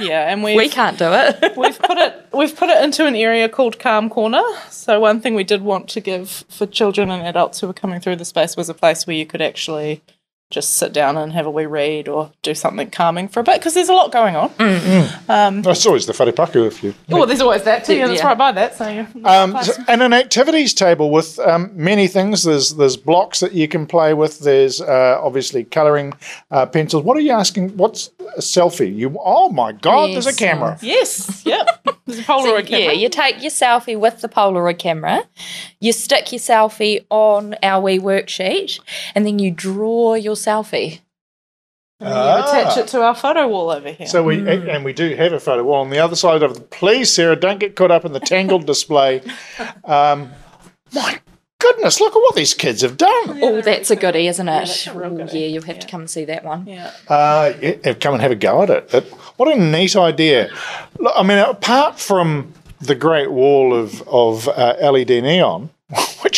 Yeah, 0.00 0.30
and 0.32 0.42
we've, 0.42 0.56
we 0.56 0.68
can't 0.68 0.98
do 0.98 1.06
it. 1.10 1.52
we've 1.56 1.78
put 1.78 1.98
it 1.98 2.26
we've 2.32 2.56
put 2.56 2.68
it 2.68 2.82
into 2.82 3.06
an 3.06 3.14
area 3.14 3.48
called 3.48 3.78
Calm 3.78 4.10
Corner. 4.10 4.42
So 4.70 5.00
one 5.00 5.20
thing 5.20 5.34
we 5.34 5.44
did 5.44 5.62
want 5.62 5.88
to 5.90 6.00
give 6.00 6.44
for 6.48 6.66
children 6.66 7.10
and 7.10 7.26
adults 7.26 7.60
who 7.60 7.66
were 7.66 7.72
coming 7.72 8.00
through 8.00 8.16
the 8.16 8.24
space 8.24 8.56
was 8.56 8.68
a 8.68 8.74
place 8.74 9.06
where 9.06 9.16
you 9.16 9.26
could 9.26 9.42
actually 9.42 10.02
just 10.50 10.76
sit 10.76 10.92
down 10.94 11.16
and 11.18 11.32
have 11.32 11.44
a 11.46 11.50
wee 11.50 11.66
read 11.66 12.08
or 12.08 12.30
do 12.42 12.54
something 12.54 12.88
calming 12.90 13.28
for 13.28 13.40
a 13.40 13.42
bit 13.42 13.58
because 13.60 13.74
there's 13.74 13.90
a 13.90 13.92
lot 13.92 14.10
going 14.12 14.34
on. 14.34 14.50
That's 15.62 15.84
always 15.86 16.06
the 16.06 16.12
wharepaku 16.12 16.66
if 16.66 16.82
you 16.82 16.94
Oh, 17.10 17.26
there's 17.26 17.40
always 17.40 17.64
that 17.64 17.84
too. 17.84 17.94
Yeah, 17.96 18.06
that's 18.06 18.22
right 18.24 18.38
by 18.38 18.52
that. 18.52 18.74
So 18.76 19.06
Um, 19.24 19.62
so- 19.62 19.72
and 19.88 20.02
an 20.02 20.12
activities 20.12 20.72
table 20.74 21.10
with 21.10 21.38
um, 21.40 21.70
many 21.74 22.08
things. 22.08 22.44
There's 22.44 22.74
there's 22.74 22.96
blocks 22.96 23.40
that 23.40 23.52
you 23.52 23.68
can 23.68 23.86
play 23.86 24.14
with. 24.14 24.40
There's 24.40 24.80
uh, 24.80 25.20
obviously 25.22 25.64
colouring 25.64 26.14
uh, 26.50 26.66
pencils. 26.66 27.02
What 27.04 27.16
are 27.16 27.20
you 27.20 27.32
asking? 27.32 27.76
What's 27.76 28.10
a 28.36 28.40
selfie? 28.40 28.94
You? 28.94 29.16
Oh 29.22 29.50
my 29.50 29.72
God! 29.72 30.10
there's 30.10 30.26
a 30.26 30.34
camera. 30.34 30.78
yes, 30.80 31.44
yep. 31.44 31.86
There's 32.06 32.20
a 32.20 32.22
So, 32.22 32.32
Polaroid 32.32 32.70
yeah, 32.70 32.92
you 32.92 33.08
take 33.10 33.42
your 33.42 33.50
selfie 33.50 33.98
with 33.98 34.22
the 34.22 34.28
Polaroid 34.28 34.78
camera, 34.78 35.24
you 35.80 35.92
stick 35.92 36.32
your 36.32 36.38
selfie 36.38 37.04
on 37.10 37.54
our 37.62 37.82
wee 37.82 37.98
worksheet, 37.98 38.80
and 39.14 39.26
then 39.26 39.38
you 39.38 39.50
draw 39.50 40.14
your 40.14 40.34
selfie. 40.38 41.00
And 42.00 42.08
you 42.10 42.14
attach 42.44 42.76
it 42.78 42.86
to 42.88 43.02
our 43.02 43.14
photo 43.14 43.48
wall 43.48 43.70
over 43.70 43.90
here. 43.90 44.06
So 44.06 44.22
we 44.22 44.38
and 44.48 44.84
we 44.84 44.92
do 44.92 45.16
have 45.16 45.32
a 45.32 45.40
photo 45.40 45.64
wall 45.64 45.80
on 45.80 45.90
the 45.90 45.98
other 45.98 46.14
side 46.14 46.42
of 46.44 46.54
the. 46.54 46.60
Please, 46.60 47.12
Sarah, 47.12 47.34
don't 47.34 47.58
get 47.58 47.74
caught 47.74 47.90
up 47.90 48.04
in 48.04 48.12
the 48.12 48.20
tangled 48.20 48.66
display. 48.72 49.20
Um, 49.84 50.30
my 50.94 51.18
goodness, 51.58 52.00
look 52.00 52.14
at 52.14 52.20
what 52.20 52.36
these 52.36 52.54
kids 52.54 52.82
have 52.82 52.96
done. 52.96 53.42
Oh, 53.42 53.60
that's 53.62 53.90
a 53.90 53.96
goodie, 53.96 54.28
isn't 54.28 54.46
it? 54.48 54.52
that's 54.52 54.86
a 54.86 54.94
real 54.96 55.12
Oh, 55.12 55.16
goodie. 55.16 55.40
yeah, 55.40 55.46
you'll 55.48 55.64
have 55.64 55.80
to 55.80 55.88
come 55.88 56.02
and 56.02 56.08
see 56.10 56.24
that 56.26 56.44
one. 56.44 56.68
yeah. 56.68 56.92
Uh, 57.08 57.52
yeah, 57.60 57.94
come 57.94 58.14
and 58.14 58.22
have 58.22 58.30
a 58.30 58.36
go 58.36 58.62
at 58.62 58.70
it. 58.70 58.94
It- 58.94 59.12
What 59.36 59.48
a 59.52 59.60
neat 59.60 59.96
idea! 59.96 60.50
Look, 61.00 61.14
I 61.16 61.22
mean, 61.24 61.38
apart 61.38 61.98
from 61.98 62.52
the 62.80 62.94
Great 62.94 63.32
Wall 63.32 63.74
of 63.74 64.02
of 64.06 64.46
uh, 64.48 64.76
LED 64.80 65.08
neon, 65.22 65.70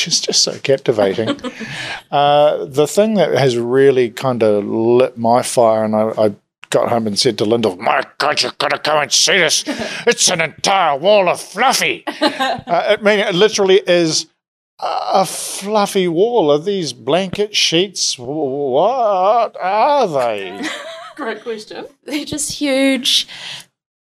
which 0.00 0.08
is 0.08 0.20
just 0.20 0.42
so 0.42 0.58
captivating, 0.60 1.28
uh, 2.10 2.64
the 2.64 2.86
thing 2.86 3.14
that 3.14 3.32
has 3.34 3.58
really 3.58 4.08
kind 4.08 4.42
of 4.42 4.64
lit 4.64 5.18
my 5.18 5.42
fire, 5.42 5.84
and 5.84 5.94
I. 5.94 6.12
I 6.16 6.34
Got 6.70 6.88
home 6.88 7.08
and 7.08 7.18
said 7.18 7.36
to 7.38 7.44
Linda, 7.44 7.74
"My 7.74 8.04
God, 8.18 8.40
you've 8.40 8.56
got 8.58 8.68
to 8.68 8.78
come 8.78 9.02
and 9.02 9.12
see 9.12 9.38
this! 9.38 9.64
It's 10.06 10.30
an 10.30 10.40
entire 10.40 10.96
wall 10.96 11.28
of 11.28 11.40
fluffy. 11.40 12.04
uh, 12.20 12.60
I 12.64 12.96
mean, 13.02 13.18
it 13.18 13.34
literally 13.34 13.82
is 13.88 14.28
a 14.78 15.26
fluffy 15.26 16.06
wall. 16.06 16.52
Are 16.52 16.60
these 16.60 16.92
blanket 16.92 17.56
sheets? 17.56 18.16
What 18.16 19.56
are 19.60 20.06
they? 20.06 20.64
Great 21.16 21.42
question. 21.42 21.86
They're 22.04 22.24
just 22.24 22.52
huge, 22.52 23.26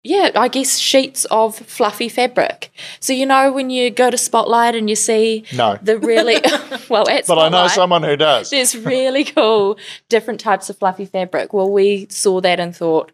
yeah, 0.03 0.31
I 0.35 0.49
guess 0.49 0.77
sheets 0.77 1.25
of 1.25 1.55
fluffy 1.55 2.09
fabric. 2.09 2.71
So, 2.99 3.13
you 3.13 3.25
know, 3.25 3.51
when 3.53 3.69
you 3.69 3.89
go 3.89 4.09
to 4.11 4.17
Spotlight 4.17 4.75
and 4.75 4.89
you 4.89 4.95
see 4.95 5.45
No. 5.53 5.77
the 5.81 5.97
really, 5.97 6.41
well, 6.89 7.07
at 7.09 7.25
But 7.25 7.39
I 7.39 7.49
know 7.49 7.67
someone 7.67 8.03
who 8.03 8.17
does. 8.17 8.49
There's 8.49 8.75
really 8.75 9.23
cool 9.35 9.77
different 10.09 10.39
types 10.39 10.69
of 10.69 10.77
fluffy 10.77 11.05
fabric. 11.05 11.53
Well, 11.53 11.71
we 11.71 12.07
saw 12.09 12.41
that 12.41 12.59
and 12.59 12.75
thought, 12.75 13.11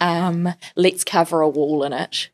um, 0.00 0.52
let's 0.74 1.04
cover 1.04 1.40
a 1.40 1.48
wall 1.48 1.84
in 1.84 1.92
it. 1.92 2.30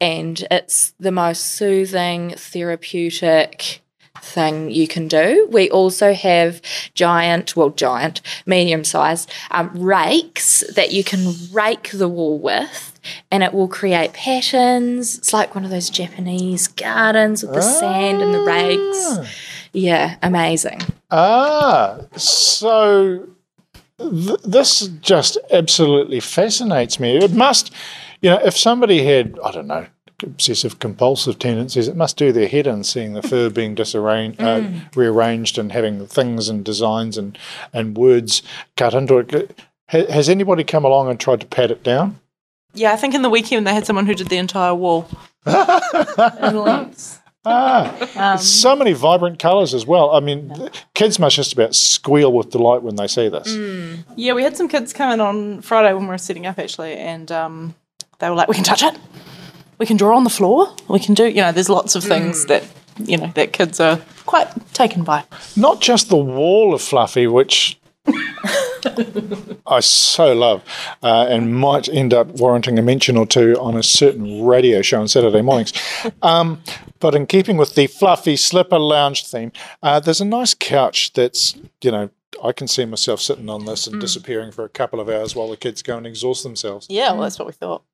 And 0.00 0.46
it's 0.50 0.94
the 1.00 1.12
most 1.12 1.44
soothing, 1.54 2.34
therapeutic 2.36 3.82
thing 4.22 4.70
you 4.70 4.86
can 4.86 5.08
do. 5.08 5.48
We 5.50 5.70
also 5.70 6.12
have 6.12 6.60
giant, 6.94 7.56
well, 7.56 7.70
giant, 7.70 8.20
medium 8.46 8.84
sized 8.84 9.30
um, 9.50 9.70
rakes 9.74 10.64
that 10.74 10.92
you 10.92 11.04
can 11.04 11.34
rake 11.52 11.90
the 11.90 12.08
wall 12.08 12.38
with. 12.38 12.86
And 13.30 13.42
it 13.42 13.54
will 13.54 13.68
create 13.68 14.12
patterns. 14.12 15.16
It's 15.16 15.32
like 15.32 15.54
one 15.54 15.64
of 15.64 15.70
those 15.70 15.88
Japanese 15.88 16.68
gardens 16.68 17.42
with 17.42 17.54
the 17.54 17.62
sand 17.62 18.22
and 18.22 18.34
the 18.34 18.40
rakes. 18.40 19.30
Yeah, 19.72 20.16
amazing. 20.22 20.80
Ah, 21.10 22.00
so 22.16 23.26
th- 23.98 24.40
this 24.44 24.88
just 25.00 25.38
absolutely 25.50 26.20
fascinates 26.20 27.00
me. 27.00 27.16
It 27.16 27.32
must, 27.32 27.72
you 28.20 28.30
know, 28.30 28.40
if 28.44 28.56
somebody 28.56 29.04
had, 29.04 29.38
I 29.42 29.50
don't 29.52 29.66
know, 29.66 29.86
obsessive 30.22 30.78
compulsive 30.78 31.38
tendencies, 31.38 31.88
it 31.88 31.96
must 31.96 32.16
do 32.16 32.32
their 32.32 32.48
head 32.48 32.66
in 32.66 32.84
seeing 32.84 33.12
the 33.14 33.22
fur 33.22 33.50
being 33.50 33.74
disarranged, 33.74 34.40
uh, 34.40 34.62
rearranged, 34.94 35.58
and 35.58 35.72
having 35.72 36.06
things 36.06 36.48
and 36.48 36.64
designs 36.64 37.16
and 37.18 37.36
and 37.72 37.96
words 37.96 38.42
cut 38.76 38.94
into 38.94 39.18
it. 39.18 39.58
Has 39.86 40.28
anybody 40.28 40.62
come 40.64 40.84
along 40.84 41.08
and 41.08 41.18
tried 41.18 41.40
to 41.40 41.46
pat 41.46 41.70
it 41.70 41.82
down? 41.82 42.20
Yeah, 42.74 42.92
I 42.92 42.96
think 42.96 43.14
in 43.14 43.22
the 43.22 43.30
weekend 43.30 43.66
they 43.66 43.74
had 43.74 43.86
someone 43.86 44.06
who 44.06 44.14
did 44.14 44.28
the 44.28 44.36
entire 44.36 44.74
wall. 44.74 45.08
in 45.46 46.56
lengths. 46.56 47.18
Ah, 47.44 48.36
so 48.38 48.76
many 48.76 48.92
vibrant 48.92 49.38
colours 49.38 49.72
as 49.72 49.86
well. 49.86 50.10
I 50.10 50.20
mean, 50.20 50.52
th- 50.54 50.72
kids 50.94 51.18
must 51.18 51.36
just 51.36 51.54
about 51.54 51.74
squeal 51.74 52.30
with 52.32 52.50
delight 52.50 52.82
when 52.82 52.96
they 52.96 53.06
see 53.06 53.30
this. 53.30 53.48
Yeah, 54.14 54.34
we 54.34 54.42
had 54.42 54.58
some 54.58 54.68
kids 54.68 54.92
come 54.92 55.10
in 55.12 55.20
on 55.20 55.62
Friday 55.62 55.92
when 55.94 56.02
we 56.02 56.08
were 56.10 56.18
setting 56.18 56.44
up 56.46 56.58
actually, 56.58 56.92
and 56.96 57.32
um, 57.32 57.74
they 58.18 58.28
were 58.28 58.36
like, 58.36 58.48
"We 58.48 58.54
can 58.56 58.64
touch 58.64 58.82
it. 58.82 58.94
We 59.80 59.86
can 59.86 59.96
draw 59.96 60.14
on 60.16 60.24
the 60.24 60.30
floor. 60.30 60.68
We 60.88 61.00
can 61.00 61.14
do, 61.14 61.26
you 61.26 61.40
know, 61.40 61.52
there's 61.52 61.70
lots 61.70 61.96
of 61.96 62.04
things 62.04 62.44
that 62.46 62.62
you 62.98 63.16
know 63.16 63.32
that 63.34 63.54
kids 63.54 63.80
are 63.80 63.98
quite 64.26 64.48
taken 64.74 65.02
by." 65.02 65.24
Not 65.56 65.80
just 65.80 66.10
the 66.10 66.16
wall 66.16 66.74
of 66.74 66.82
Fluffy, 66.82 67.26
which 67.26 67.80
I 69.66 69.80
so 69.80 70.34
love 70.34 70.62
uh, 71.02 71.26
and 71.28 71.54
might 71.54 71.88
end 71.88 72.12
up 72.12 72.28
warranting 72.28 72.78
a 72.78 72.82
mention 72.82 73.16
or 73.16 73.26
two 73.26 73.54
on 73.60 73.76
a 73.76 73.82
certain 73.82 74.44
radio 74.44 74.82
show 74.82 75.00
on 75.00 75.08
Saturday 75.08 75.42
mornings. 75.42 75.72
Um, 76.22 76.62
but 76.98 77.14
in 77.14 77.26
keeping 77.26 77.56
with 77.56 77.74
the 77.74 77.86
Fluffy 77.86 78.36
Slipper 78.36 78.78
Lounge 78.78 79.26
theme, 79.26 79.52
uh, 79.82 80.00
there's 80.00 80.20
a 80.20 80.24
nice 80.24 80.52
couch 80.54 81.12
that's, 81.14 81.56
you 81.82 81.90
know, 81.90 82.10
I 82.44 82.52
can 82.52 82.68
see 82.68 82.84
myself 82.84 83.20
sitting 83.20 83.48
on 83.48 83.64
this 83.64 83.86
and 83.86 84.00
disappearing 84.00 84.52
for 84.52 84.64
a 84.64 84.68
couple 84.68 85.00
of 85.00 85.08
hours 85.08 85.34
while 85.34 85.48
the 85.48 85.56
kids 85.56 85.82
go 85.82 85.96
and 85.96 86.06
exhaust 86.06 86.42
themselves. 86.42 86.86
Yeah, 86.90 87.12
well, 87.12 87.22
that's 87.22 87.38
what 87.38 87.46
we 87.46 87.52
thought. 87.52 87.84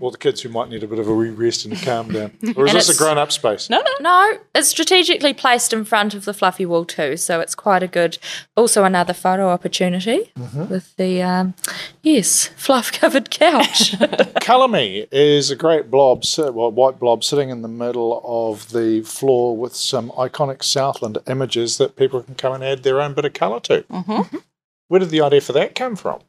Or 0.00 0.10
the 0.10 0.18
kids 0.18 0.42
who 0.42 0.48
might 0.48 0.68
need 0.68 0.82
a 0.82 0.86
bit 0.86 0.98
of 0.98 1.08
a 1.08 1.14
wee 1.14 1.30
rest 1.30 1.64
and 1.64 1.74
a 1.74 1.84
calm 1.84 2.12
down. 2.12 2.32
Or 2.56 2.66
is 2.66 2.72
this 2.72 2.88
a 2.94 2.96
grown 2.96 3.16
up 3.18 3.32
space? 3.32 3.70
No, 3.70 3.80
no, 3.80 3.92
No, 4.00 4.38
it's 4.54 4.68
strategically 4.68 5.32
placed 5.32 5.72
in 5.72 5.84
front 5.84 6.14
of 6.14 6.24
the 6.24 6.34
fluffy 6.34 6.66
wall 6.66 6.84
too, 6.84 7.16
so 7.16 7.40
it's 7.40 7.54
quite 7.54 7.82
a 7.82 7.86
good. 7.86 8.18
Also, 8.56 8.84
another 8.84 9.12
photo 9.12 9.48
opportunity 9.48 10.32
with 10.68 10.94
the 10.96 11.22
um, 11.22 11.54
yes 12.02 12.48
fluff 12.56 12.92
covered 12.92 13.30
couch. 13.30 13.94
Colour 14.40 14.68
Me 14.68 15.06
is 15.10 15.50
a 15.50 15.56
great 15.56 15.90
blob, 15.90 16.24
well, 16.38 16.70
white 16.70 16.98
blob 16.98 17.24
sitting 17.24 17.50
in 17.50 17.62
the 17.62 17.68
middle 17.68 18.20
of 18.24 18.72
the 18.72 19.02
floor 19.02 19.56
with 19.56 19.74
some 19.74 20.10
iconic 20.10 20.62
Southland 20.62 21.18
images 21.26 21.78
that 21.78 21.96
people 21.96 22.22
can 22.22 22.34
come 22.34 22.52
and 22.52 22.64
add 22.64 22.82
their 22.82 23.00
own 23.00 23.14
bit 23.14 23.24
of 23.24 23.32
colour 23.32 23.60
to. 23.60 23.82
Mm-hmm. 23.82 24.36
Where 24.88 25.00
did 25.00 25.10
the 25.10 25.22
idea 25.22 25.40
for 25.40 25.52
that 25.52 25.74
come 25.74 25.96
from? 25.96 26.20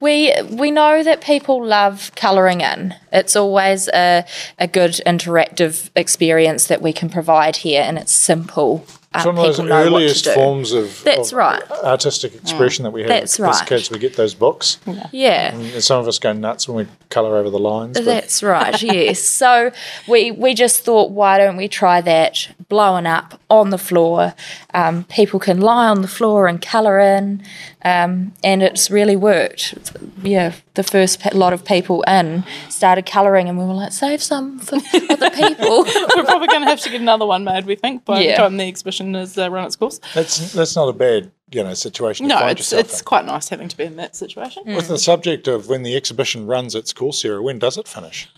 We 0.00 0.34
we 0.50 0.70
know 0.70 1.02
that 1.02 1.20
people 1.20 1.64
love 1.64 2.10
colouring 2.16 2.62
in. 2.62 2.94
It's 3.12 3.36
always 3.36 3.88
a 3.88 4.24
a 4.58 4.66
good 4.66 5.00
interactive 5.06 5.90
experience 5.94 6.66
that 6.66 6.82
we 6.82 6.92
can 6.92 7.10
provide 7.10 7.56
here, 7.56 7.82
and 7.82 7.98
it's 7.98 8.12
simple 8.12 8.86
um, 9.12 9.18
It's 9.18 9.26
one 9.26 9.38
of 9.38 9.42
those 9.42 9.56
people 9.56 9.68
know 9.68 9.76
what 9.76 9.82
to 9.82 9.96
earliest 9.96 10.28
forms 10.28 10.72
of, 10.72 11.02
That's 11.02 11.32
of 11.32 11.38
right. 11.38 11.70
artistic 11.82 12.32
expression 12.32 12.84
that 12.84 12.92
we 12.92 13.00
have 13.00 13.08
That's 13.08 13.34
as 13.34 13.40
right. 13.40 13.66
kids. 13.66 13.90
We 13.90 13.98
get 13.98 14.14
those 14.14 14.34
books. 14.34 14.78
Yeah. 15.10 15.52
And 15.52 15.82
some 15.82 15.98
of 15.98 16.06
us 16.06 16.20
go 16.20 16.32
nuts 16.32 16.68
when 16.68 16.86
we 16.86 16.92
colour 17.08 17.36
over 17.36 17.50
the 17.50 17.58
lines. 17.58 18.00
That's 18.00 18.40
right, 18.40 18.80
yes. 18.82 19.20
So 19.20 19.72
we 20.06 20.30
we 20.30 20.54
just 20.54 20.84
thought, 20.84 21.10
why 21.10 21.38
don't 21.38 21.56
we 21.56 21.66
try 21.66 22.00
that 22.02 22.50
blowing 22.68 23.06
up 23.06 23.40
on 23.50 23.70
the 23.70 23.78
floor? 23.78 24.32
Um, 24.74 25.02
people 25.04 25.40
can 25.40 25.60
lie 25.60 25.88
on 25.88 26.02
the 26.02 26.08
floor 26.08 26.46
and 26.46 26.62
colour 26.62 27.00
in, 27.00 27.42
um, 27.82 28.32
and 28.44 28.62
it's 28.62 28.90
really 28.90 29.16
worked. 29.16 29.74
Yeah, 30.22 30.54
the 30.74 30.82
first 30.82 31.20
pe- 31.20 31.30
lot 31.36 31.52
of 31.52 31.64
people 31.64 32.02
in 32.02 32.44
started 32.68 33.06
colouring, 33.06 33.48
and 33.48 33.58
we 33.58 33.64
were 33.64 33.74
like, 33.74 33.92
save 33.92 34.22
some 34.22 34.58
for 34.58 34.76
the 34.76 35.32
people. 35.34 35.84
We're 36.16 36.24
probably 36.24 36.48
going 36.48 36.62
to 36.62 36.66
have 36.68 36.80
to 36.80 36.90
get 36.90 37.00
another 37.00 37.26
one 37.26 37.44
made, 37.44 37.66
we 37.66 37.76
think, 37.76 38.04
by 38.04 38.20
Yeah. 38.20 38.32
the 38.32 38.42
time 38.42 38.56
the 38.56 38.64
exhibition 38.68 39.14
is 39.14 39.36
uh, 39.38 39.50
run 39.50 39.66
its 39.66 39.76
course. 39.76 40.00
that's 40.14 40.52
that's 40.52 40.76
not 40.76 40.88
a 40.88 40.92
bad 40.92 41.30
you 41.52 41.62
know 41.64 41.74
situation 41.74 42.28
to 42.28 42.34
No, 42.34 42.40
find 42.40 42.58
it's 42.58 42.72
it's 42.72 43.00
in. 43.00 43.04
quite 43.04 43.24
nice 43.24 43.48
having 43.48 43.68
to 43.68 43.76
be 43.76 43.84
in 43.84 43.96
that 43.96 44.14
situation. 44.16 44.62
With 44.66 44.88
the 44.88 44.98
subject 44.98 45.48
of 45.48 45.68
when 45.68 45.82
the 45.82 45.96
exhibition 45.96 46.46
runs 46.46 46.74
its 46.74 46.92
course, 46.92 47.22
Sarah, 47.22 47.42
when 47.42 47.58
does 47.58 47.76
it 47.78 47.88
finish? 47.88 48.28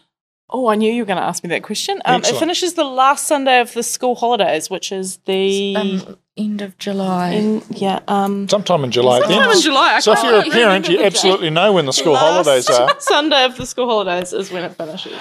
Oh, 0.54 0.68
I 0.68 0.74
knew 0.74 0.92
you 0.92 1.02
were 1.02 1.06
going 1.06 1.16
to 1.18 1.22
ask 1.24 1.42
me 1.42 1.48
that 1.48 1.62
question. 1.62 2.02
Um, 2.04 2.20
it 2.20 2.36
finishes 2.36 2.74
the 2.74 2.84
last 2.84 3.26
Sunday 3.26 3.60
of 3.60 3.72
the 3.72 3.82
school 3.82 4.14
holidays, 4.14 4.68
which 4.68 4.92
is 4.92 5.16
the 5.24 5.74
um, 5.76 6.16
end 6.36 6.62
of 6.62 6.78
July. 6.78 7.30
in, 7.32 7.62
yeah 7.70 8.00
um, 8.08 8.48
Sometime 8.48 8.84
in 8.84 8.90
July. 8.90 9.20
Sometime 9.20 9.50
in 9.50 9.60
July, 9.60 9.94
I 9.94 10.00
So 10.00 10.12
if 10.12 10.22
you're 10.22 10.40
a 10.40 10.50
parent, 10.50 10.88
you 10.88 11.00
absolutely 11.02 11.50
know 11.50 11.72
when 11.72 11.86
the 11.86 11.92
school 11.92 12.14
last 12.14 12.46
holidays 12.46 12.70
are. 12.70 12.94
Sunday 13.00 13.44
of 13.44 13.56
the 13.56 13.66
school 13.66 13.86
holidays 13.86 14.32
is 14.32 14.50
when 14.50 14.64
it 14.64 14.74
finishes. 14.76 15.18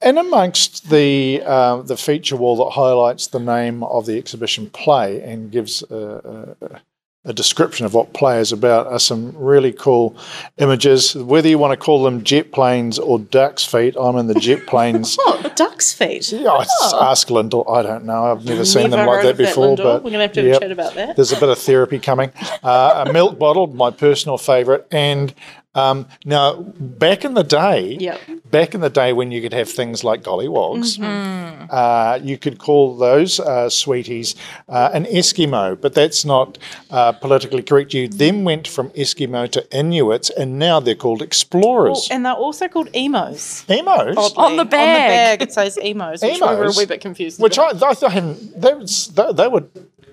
And 0.00 0.18
amongst 0.18 0.90
the 0.90 1.42
um, 1.42 1.86
the 1.86 1.96
feature 1.96 2.36
wall 2.36 2.56
that 2.64 2.70
highlights 2.70 3.26
the 3.28 3.40
name 3.40 3.82
of 3.82 4.06
the 4.06 4.18
exhibition 4.18 4.70
play 4.70 5.20
and 5.22 5.50
gives 5.50 5.82
a, 5.90 6.56
a, 6.60 6.80
a 7.24 7.32
description 7.32 7.86
of 7.86 7.94
what 7.94 8.12
play 8.12 8.40
is 8.40 8.50
about 8.50 8.88
are 8.88 8.98
some 8.98 9.32
really 9.36 9.72
cool 9.72 10.16
images. 10.58 11.14
Whether 11.14 11.48
you 11.48 11.56
want 11.56 11.70
to 11.70 11.76
call 11.76 12.02
them 12.02 12.24
jet 12.24 12.50
planes 12.50 12.98
or 12.98 13.20
duck's 13.20 13.64
feet, 13.64 13.94
I'm 13.98 14.16
in 14.16 14.26
the 14.26 14.34
jet 14.34 14.66
planes. 14.66 15.16
Oh, 15.20 15.52
duck's 15.54 15.92
feet. 15.92 16.32
Yeah, 16.32 16.62
it's 16.62 16.94
ask 16.94 17.30
Lyndall. 17.30 17.70
I 17.70 17.82
don't 17.82 18.04
know. 18.04 18.32
I've 18.32 18.44
never 18.44 18.64
seen 18.64 18.90
them 18.90 19.06
like 19.06 19.22
that 19.22 19.30
of 19.32 19.36
that, 19.36 19.46
before. 19.46 19.76
But 19.76 20.02
We're 20.02 20.10
going 20.10 20.14
to 20.14 20.18
have 20.20 20.32
to 20.32 20.42
have 20.48 20.56
a 20.56 20.60
chat 20.60 20.72
about 20.72 20.94
that. 20.94 21.14
There's 21.14 21.32
a 21.32 21.38
bit 21.38 21.48
of 21.48 21.58
therapy 21.58 22.00
coming. 22.00 22.32
Uh, 22.62 23.04
a 23.06 23.12
milk 23.12 23.38
bottle, 23.38 23.68
my 23.68 23.92
personal 23.92 24.36
favourite. 24.36 24.84
And 24.90 25.32
um, 25.74 26.06
now, 26.24 26.54
back 26.78 27.24
in 27.24 27.34
the 27.34 27.42
day, 27.42 27.96
Yep. 27.98 28.20
back 28.50 28.74
in 28.74 28.80
the 28.82 28.90
day 28.90 29.12
when 29.12 29.30
you 29.32 29.40
could 29.40 29.54
have 29.54 29.68
things 29.70 30.04
like 30.04 30.22
gollywogs, 30.22 30.98
Mm-hmm. 30.98 31.66
uh, 31.70 32.18
you 32.22 32.36
could 32.36 32.58
call 32.58 32.96
those 32.96 33.40
uh, 33.40 33.70
sweeties 33.70 34.34
uh, 34.68 34.90
an 34.92 35.04
Eskimo, 35.06 35.80
but 35.80 35.94
that's 35.94 36.24
not 36.24 36.58
uh, 36.90 37.12
politically 37.12 37.62
correct. 37.62 37.94
You 37.94 38.08
then 38.08 38.44
went 38.44 38.68
from 38.68 38.90
Eskimo 38.90 39.50
to 39.50 39.66
Inuits, 39.76 40.28
and 40.30 40.58
now 40.58 40.78
they're 40.80 40.94
called 40.94 41.22
Oh, 41.22 41.24
explorers. 41.24 42.08
and 42.10 42.24
they're 42.26 42.32
also 42.34 42.68
called 42.68 42.88
emos. 42.94 43.64
Emos, 43.68 44.16
Oddly. 44.16 44.18
On 44.18 44.34
the 44.34 44.42
On 44.44 44.56
the 44.56 44.64
bag. 44.66 45.38
bag, 45.38 45.42
it 45.42 45.52
says 45.52 45.78
emos, 45.82 46.20
which 46.22 46.40
we 46.40 46.46
were 46.46 46.64
a 46.66 46.72
wee 46.76 46.86
bit 46.86 47.00
confused 47.00 47.40
which 47.40 47.56
about. 47.56 47.82
I, 47.82 47.88
I, 47.88 48.08
I 48.08 48.10
haven't. 48.10 48.60
They, 48.60 48.74
was- 48.74 49.08
they, 49.08 49.32
they 49.32 49.48
were 49.48 49.64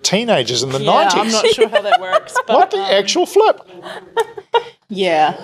teenagers 0.04 0.64
in 0.64 0.70
the 0.72 0.80
yeah, 0.80 1.10
90s. 1.10 1.16
I'm 1.20 1.32
not 1.32 1.46
sure 1.48 1.68
how 1.68 1.82
that 1.82 2.00
works, 2.00 2.34
but 2.48 2.56
what 2.56 2.72
the 2.72 2.78
um, 2.78 2.86
actual 2.92 3.26
flip? 3.26 3.60
yeah. 4.90 5.38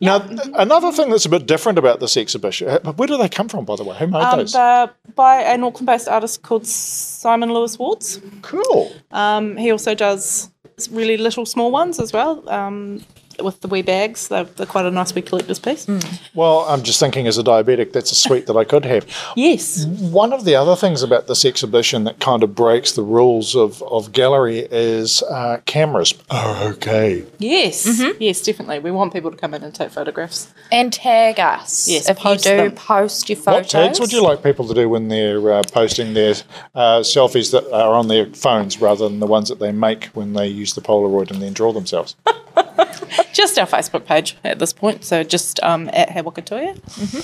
Now, 0.00 0.20
th- 0.20 0.40
another 0.54 0.92
thing 0.92 1.10
that's 1.10 1.26
a 1.26 1.28
bit 1.28 1.46
different 1.46 1.76
about 1.76 1.98
this 1.98 2.16
exhibition, 2.16 2.68
uh, 2.68 2.92
where 2.92 3.08
do 3.08 3.16
they 3.16 3.28
come 3.28 3.48
from, 3.48 3.64
by 3.64 3.74
the 3.74 3.82
way? 3.82 3.96
Who 3.98 4.06
made 4.06 4.22
Um, 4.22 4.38
those? 4.38 4.52
they're 4.52 4.90
by 5.16 5.42
an 5.42 5.64
Auckland-based 5.64 6.06
artist 6.08 6.42
called 6.42 6.66
Simon 6.68 7.52
Lewis 7.52 7.78
Wards. 7.80 8.20
cool. 8.42 8.92
Um, 9.10 9.56
he 9.56 9.72
also 9.72 9.94
does 9.96 10.50
really 10.92 11.16
little 11.16 11.44
small 11.44 11.72
ones 11.72 11.98
as 11.98 12.12
well. 12.12 12.48
Um, 12.48 13.04
with 13.42 13.60
the 13.60 13.68
wee 13.68 13.82
bags, 13.82 14.28
they're, 14.28 14.44
they're 14.44 14.66
quite 14.66 14.86
a 14.86 14.90
nice 14.90 15.14
wee 15.14 15.22
collector's 15.22 15.58
piece. 15.58 15.86
Well, 16.34 16.60
I'm 16.68 16.82
just 16.82 16.98
thinking 17.00 17.26
as 17.26 17.38
a 17.38 17.42
diabetic, 17.42 17.92
that's 17.92 18.10
a 18.12 18.14
sweet 18.14 18.46
that 18.46 18.56
I 18.56 18.64
could 18.64 18.84
have. 18.84 19.06
Yes. 19.36 19.86
One 19.86 20.32
of 20.32 20.44
the 20.44 20.54
other 20.54 20.76
things 20.76 21.02
about 21.02 21.26
this 21.26 21.44
exhibition 21.44 22.04
that 22.04 22.20
kind 22.20 22.42
of 22.42 22.54
breaks 22.54 22.92
the 22.92 23.02
rules 23.02 23.54
of, 23.54 23.82
of 23.84 24.12
gallery 24.12 24.66
is 24.70 25.22
uh, 25.22 25.60
cameras 25.66 26.14
are 26.30 26.56
okay. 26.72 27.24
Yes. 27.38 27.86
Yes, 28.18 28.42
definitely. 28.42 28.78
We 28.80 28.90
want 28.90 29.12
people 29.12 29.30
to 29.30 29.36
come 29.36 29.54
in 29.54 29.62
and 29.62 29.74
take 29.74 29.90
photographs. 29.90 30.52
and 30.72 30.92
tag 30.92 31.38
us. 31.38 31.88
Yes, 31.88 32.08
if 32.08 32.24
you 32.24 32.36
do 32.36 32.56
them. 32.56 32.72
post 32.72 33.28
your 33.28 33.36
photos. 33.36 33.62
What 33.62 33.68
tags 33.70 34.00
would 34.00 34.12
you 34.12 34.22
like 34.22 34.42
people 34.42 34.66
to 34.66 34.74
do 34.74 34.88
when 34.88 35.08
they're 35.08 35.52
uh, 35.52 35.62
posting 35.72 36.14
their 36.14 36.34
uh, 36.74 37.00
selfies 37.00 37.52
that 37.52 37.70
are 37.72 37.94
on 37.94 38.08
their 38.08 38.26
phones 38.26 38.80
rather 38.80 39.08
than 39.08 39.20
the 39.20 39.26
ones 39.26 39.48
that 39.48 39.58
they 39.60 39.72
make 39.72 40.06
when 40.06 40.32
they 40.32 40.48
use 40.48 40.74
the 40.74 40.80
Polaroid 40.80 41.30
and 41.30 41.40
then 41.40 41.52
draw 41.52 41.72
themselves? 41.72 42.16
Just 43.32 43.58
our 43.58 43.66
Facebook 43.66 44.04
page 44.06 44.36
at 44.44 44.58
this 44.58 44.72
point. 44.72 45.04
So 45.04 45.22
just 45.22 45.60
um, 45.62 45.88
at 45.92 46.10
He 46.10 46.20
Waka 46.20 46.42
Tuia. 46.42 46.74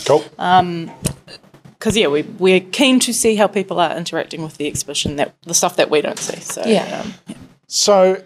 Cool. 0.07 0.25
Because, 1.73 1.97
yeah, 1.97 2.07
we, 2.09 2.23
we're 2.23 2.61
keen 2.61 2.99
to 3.01 3.13
see 3.13 3.37
how 3.37 3.47
people 3.47 3.79
are 3.81 3.97
interacting 3.97 4.43
with 4.43 4.57
the 4.57 4.67
exhibition, 4.67 5.17
that 5.17 5.35
the 5.43 5.55
stuff 5.55 5.77
that 5.77 5.91
we 5.91 6.01
don't 6.01 6.19
see. 6.19 6.41
So, 6.41 6.63
Yeah. 6.65 7.03
um, 7.05 7.15
So 7.67 8.23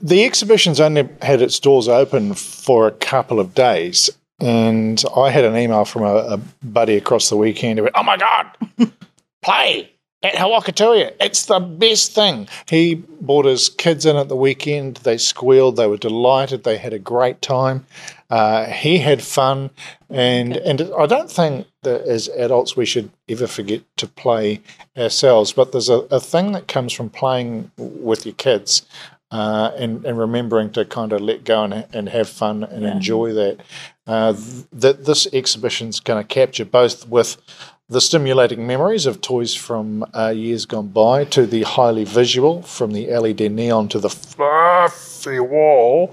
the 0.00 0.24
exhibition's 0.24 0.80
only 0.80 1.08
had 1.22 1.40
its 1.42 1.60
doors 1.60 1.88
open 1.88 2.34
for 2.34 2.86
a 2.86 2.92
couple 2.92 3.38
of 3.40 3.54
days. 3.54 4.10
And 4.40 5.02
I 5.16 5.30
had 5.30 5.44
an 5.44 5.56
email 5.56 5.84
from 5.84 6.02
a, 6.02 6.14
a 6.14 6.40
buddy 6.62 6.96
across 6.96 7.28
the 7.30 7.36
weekend 7.36 7.78
who 7.78 7.84
went, 7.84 7.94
Oh 7.98 8.02
my 8.02 8.16
God, 8.16 8.46
play 9.42 9.90
at 10.26 10.38
He 10.38 10.50
Waka 10.50 10.72
Tuia. 10.72 11.12
It's 11.20 11.46
the 11.46 11.60
best 11.60 12.14
thing. 12.14 12.48
He 12.68 12.94
brought 12.94 13.44
his 13.44 13.68
kids 13.68 14.04
in 14.06 14.16
at 14.16 14.28
the 14.28 14.36
weekend. 14.36 14.98
They 14.98 15.18
squealed. 15.18 15.76
They 15.76 15.86
were 15.86 15.96
delighted. 15.96 16.64
They 16.64 16.78
had 16.78 16.92
a 16.92 16.98
great 16.98 17.40
time. 17.42 17.86
Uh, 18.28 18.66
he 18.66 18.98
had 18.98 19.22
fun. 19.22 19.70
And, 20.10 20.56
and 20.56 20.90
I 20.98 21.06
don't 21.06 21.30
think 21.30 21.66
that 21.82 22.02
as 22.02 22.28
adults 22.28 22.76
we 22.76 22.84
should 22.84 23.10
ever 23.28 23.46
forget 23.46 23.82
to 23.98 24.06
play 24.06 24.60
ourselves. 24.96 25.52
But 25.52 25.72
there's 25.72 25.88
a, 25.88 26.00
a 26.10 26.20
thing 26.20 26.52
that 26.52 26.68
comes 26.68 26.92
from 26.92 27.10
playing 27.10 27.70
with 27.76 28.26
your 28.26 28.34
kids 28.34 28.86
uh, 29.30 29.72
and, 29.76 30.04
and 30.04 30.18
remembering 30.18 30.70
to 30.70 30.84
kind 30.84 31.12
of 31.12 31.20
let 31.20 31.44
go 31.44 31.64
and, 31.64 31.86
and 31.92 32.08
have 32.08 32.28
fun 32.28 32.64
and 32.64 32.84
enjoy 32.84 33.32
that. 33.32 33.60
Uh, 34.06 34.32
th- 34.32 34.64
that 34.72 35.04
this 35.04 35.26
exhibition's 35.32 35.98
going 35.98 36.22
to 36.22 36.26
capture 36.26 36.64
both 36.64 37.08
with 37.08 37.36
the 37.88 38.00
stimulating 38.00 38.66
memories 38.66 39.06
of 39.06 39.20
toys 39.20 39.54
from 39.54 40.04
uh, 40.12 40.30
years 40.30 40.66
gone 40.66 40.88
by 40.88 41.22
to 41.24 41.46
the 41.46 41.62
highly 41.62 42.02
visual 42.02 42.60
from 42.62 42.92
the 42.92 43.06
LED 43.06 43.40
neon 43.52 43.86
to 43.86 44.00
the 44.00 44.10
fluffy 44.10 45.38
wall 45.38 46.12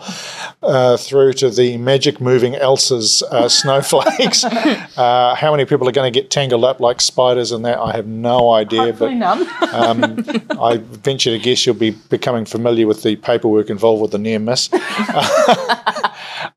uh, 0.61 0.95
through 0.97 1.33
to 1.33 1.49
the 1.49 1.75
magic 1.77 2.21
moving 2.21 2.53
Elsa's 2.53 3.23
uh, 3.23 3.49
snowflakes. 3.49 4.43
uh, 4.97 5.33
how 5.33 5.49
many 5.49 5.65
people 5.65 5.89
are 5.89 5.91
going 5.91 6.13
to 6.13 6.19
get 6.19 6.29
tangled 6.29 6.63
up 6.63 6.79
like 6.79 7.01
spiders 7.01 7.51
in 7.51 7.63
that? 7.63 7.79
I 7.79 7.93
have 7.93 8.05
no 8.05 8.51
idea. 8.51 8.83
hopefully 8.83 9.15
none. 9.15 9.41
Um, 9.73 10.23
I 10.61 10.77
venture 10.77 11.31
to 11.31 11.39
guess 11.39 11.65
you'll 11.65 11.73
be 11.73 11.89
becoming 11.89 12.45
familiar 12.45 12.85
with 12.85 13.01
the 13.01 13.15
paperwork 13.15 13.71
involved 13.71 14.03
with 14.03 14.11
the 14.11 14.19
near 14.19 14.37
miss. 14.37 14.69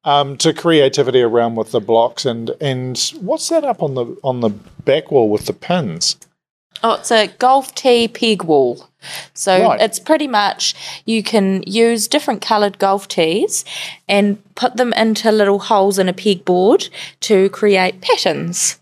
um, 0.07 0.37
to 0.39 0.55
creativity 0.55 1.21
around 1.21 1.57
with 1.57 1.73
the 1.73 1.81
blocks 1.81 2.25
and 2.25 2.51
and 2.61 3.13
what's 3.21 3.51
that 3.51 3.65
up 3.65 3.83
on 3.83 3.95
the 3.95 4.17
on 4.25 4.41
the 4.41 4.51
back 4.85 5.11
wall 5.11 5.29
with 5.29 5.45
the 5.47 5.53
pins? 5.53 6.17
Oh, 6.83 6.95
it's 6.95 7.11
a 7.11 7.27
golf 7.39 7.75
tee 7.75 8.07
peg 8.07 8.43
wall. 8.45 8.89
So 9.35 9.63
Right. 9.69 9.81
it's 9.81 9.99
pretty 9.99 10.27
much 10.27 10.75
you 11.05 11.23
can 11.23 11.63
use 11.67 12.07
different 12.09 12.43
coloured 12.43 12.79
golf 12.79 13.09
tees 13.09 13.65
and 14.09 14.39
put 14.55 14.77
them 14.77 14.93
into 14.93 15.31
little 15.33 15.59
holes 15.59 15.99
in 15.99 16.09
a 16.09 16.13
pegboard 16.13 16.89
to 17.21 17.49
create 17.51 18.01
patterns. 18.01 18.79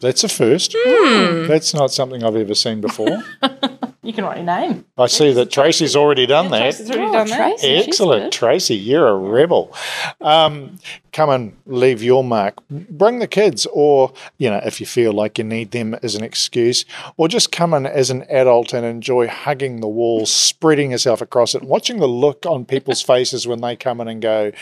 That's 0.00 0.24
a 0.24 0.28
first. 0.28 0.74
That's 0.84 1.74
not 1.74 1.90
something 1.92 2.22
I've 2.24 2.36
ever 2.36 2.54
seen 2.54 2.80
before. 2.80 3.22
you 4.02 4.12
can 4.12 4.24
write 4.24 4.36
your 4.38 4.46
name. 4.46 4.84
I 4.96 5.06
see 5.06 5.32
that 5.32 5.50
Tracy's 5.50 5.96
already 5.96 6.26
done 6.26 6.50
that. 6.50 6.60
Tracy's 6.60 6.90
already 6.90 7.06
Oh, 7.08 7.12
done 7.12 7.28
that. 7.28 7.36
Tracy. 7.36 7.76
she's 7.76 7.86
Excellent. 7.88 8.32
Tracy. 8.32 8.76
You're 8.76 9.08
a 9.08 9.16
rebel. 9.16 9.74
Um, 10.20 10.78
come 11.12 11.30
and 11.30 11.56
leave 11.66 12.02
your 12.02 12.22
mark. 12.22 12.54
Bring 12.68 13.18
the 13.18 13.26
kids, 13.26 13.66
or 13.72 14.12
you 14.38 14.50
know, 14.50 14.60
if 14.64 14.78
you 14.80 14.86
feel 14.86 15.12
like 15.12 15.36
you 15.38 15.44
need 15.44 15.72
them 15.72 15.94
as 16.02 16.14
an 16.14 16.22
excuse, 16.22 16.84
or 17.16 17.26
just 17.28 17.50
come 17.50 17.74
in 17.74 17.84
as 17.86 18.10
an 18.10 18.22
adult 18.30 18.72
and 18.72 18.86
enjoy 18.86 19.26
hugging 19.26 19.80
the 19.80 19.88
wall, 19.88 20.26
spreading 20.26 20.92
yourself 20.92 21.20
across 21.20 21.54
it, 21.54 21.62
watching 21.64 21.98
the 21.98 22.06
look 22.08 22.46
on 22.46 22.64
people's 22.64 23.02
faces 23.12 23.46
when 23.48 23.60
they 23.60 23.74
come 23.76 24.00
in 24.00 24.06
and 24.08 24.22
go, 24.22 24.52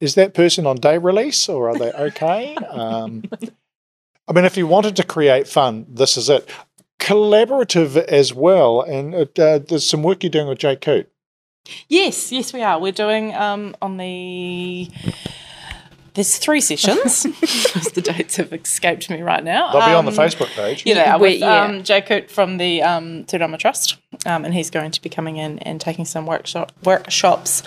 "Is 0.00 0.14
that 0.16 0.34
person 0.34 0.66
on 0.66 0.76
day 0.76 0.98
release, 0.98 1.48
or 1.48 1.70
are 1.70 1.78
they 1.78 1.92
okay?" 1.92 2.56
Um, 2.70 3.24
I 4.28 4.32
mean, 4.32 4.44
if 4.44 4.56
you 4.56 4.66
wanted 4.66 4.96
to 4.96 5.02
create 5.04 5.48
fun, 5.48 5.86
this 5.88 6.16
is 6.16 6.28
it. 6.28 6.48
Collaborative 7.00 7.96
as 7.96 8.32
well, 8.32 8.80
and 8.82 9.14
uh, 9.14 9.58
there's 9.58 9.84
some 9.88 10.02
work 10.02 10.22
you're 10.22 10.30
doing 10.30 10.46
with 10.48 10.58
Jake 10.58 10.80
Coote. 10.80 11.08
Yes, 11.88 12.30
yes, 12.32 12.52
we 12.52 12.62
are. 12.62 12.78
We're 12.80 12.92
doing 12.92 13.34
um, 13.34 13.74
on 13.82 13.96
the 13.96 14.88
there's 16.14 16.36
three 16.36 16.60
sessions 16.60 17.22
the 17.94 18.02
dates 18.02 18.36
have 18.36 18.52
escaped 18.52 19.08
me 19.08 19.22
right 19.22 19.42
now. 19.42 19.72
They'll 19.72 19.80
be 19.86 19.94
on 19.94 20.04
the 20.04 20.10
Um, 20.10 20.16
Facebook 20.18 20.48
page. 20.54 20.84
Yeah, 20.84 20.94
they 20.94 21.04
are 21.06 21.18
We- 21.18 21.28
with 21.30 21.40
yeah. 21.40 21.62
um, 21.64 21.82
Jay 21.82 22.02
Coote 22.02 22.30
from 22.30 22.58
the 22.58 22.82
um, 22.82 23.24
Tudama 23.24 23.58
Trust, 23.58 23.96
um, 24.26 24.44
and 24.44 24.52
he's 24.54 24.70
going 24.70 24.90
to 24.90 25.00
be 25.02 25.08
coming 25.08 25.38
in 25.38 25.58
and 25.60 25.80
taking 25.80 26.04
some 26.04 26.26
workshop 26.26 26.70
workshops 26.84 27.62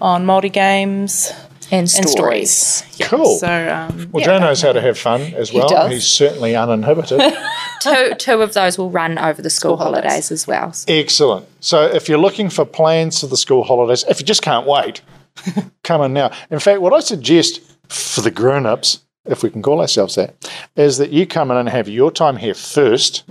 on 0.00 0.24
multi 0.24 0.48
games 0.48 1.32
And 1.70 1.80
and 1.80 2.08
stories. 2.08 2.52
stories. 2.56 2.98
Yeah, 2.98 3.06
Cool. 3.08 3.38
So, 3.38 3.46
um, 3.46 4.08
Well, 4.12 4.20
yeah, 4.22 4.26
Joe 4.26 4.38
knows 4.38 4.62
how 4.62 4.72
to 4.72 4.80
have 4.80 4.98
fun 4.98 5.20
as 5.34 5.52
well. 5.52 5.68
does. 5.68 5.90
He's 5.92 6.06
certainly 6.06 6.56
uninhibited. 6.56 7.20
two, 7.82 8.14
two 8.18 8.40
of 8.42 8.54
those 8.54 8.78
will 8.78 8.90
run 8.90 9.18
over 9.18 9.42
the 9.42 9.50
school, 9.50 9.76
School 9.76 9.84
holidays. 9.84 10.02
holidays. 10.04 10.32
as 10.32 10.46
well. 10.46 10.72
So 10.72 10.84
Excellent. 10.92 11.46
So 11.60 11.82
if 11.84 12.08
you're 12.08 12.18
looking 12.18 12.48
for 12.48 12.64
plans 12.64 13.20
for 13.20 13.26
the 13.26 13.36
school 13.36 13.64
holidays, 13.64 14.04
if 14.08 14.18
you 14.20 14.26
just 14.26 14.42
can't 14.42 14.66
wait, 14.66 15.02
come 15.84 16.00
in 16.02 16.12
now. 16.14 16.30
In 16.50 16.58
fact, 16.58 16.80
what 16.80 16.92
I 16.94 17.00
suggest 17.00 17.60
for 17.88 18.20
the 18.22 18.30
grown 18.30 18.64
ups, 18.66 19.00
if 19.28 19.42
we 19.42 19.50
can 19.50 19.62
call 19.62 19.80
ourselves 19.80 20.14
that, 20.14 20.50
is 20.76 20.98
that 20.98 21.10
you 21.10 21.26
come 21.26 21.50
in 21.50 21.56
and 21.56 21.68
have 21.68 21.88
your 21.88 22.10
time 22.10 22.36
here 22.36 22.54
first, 22.54 23.24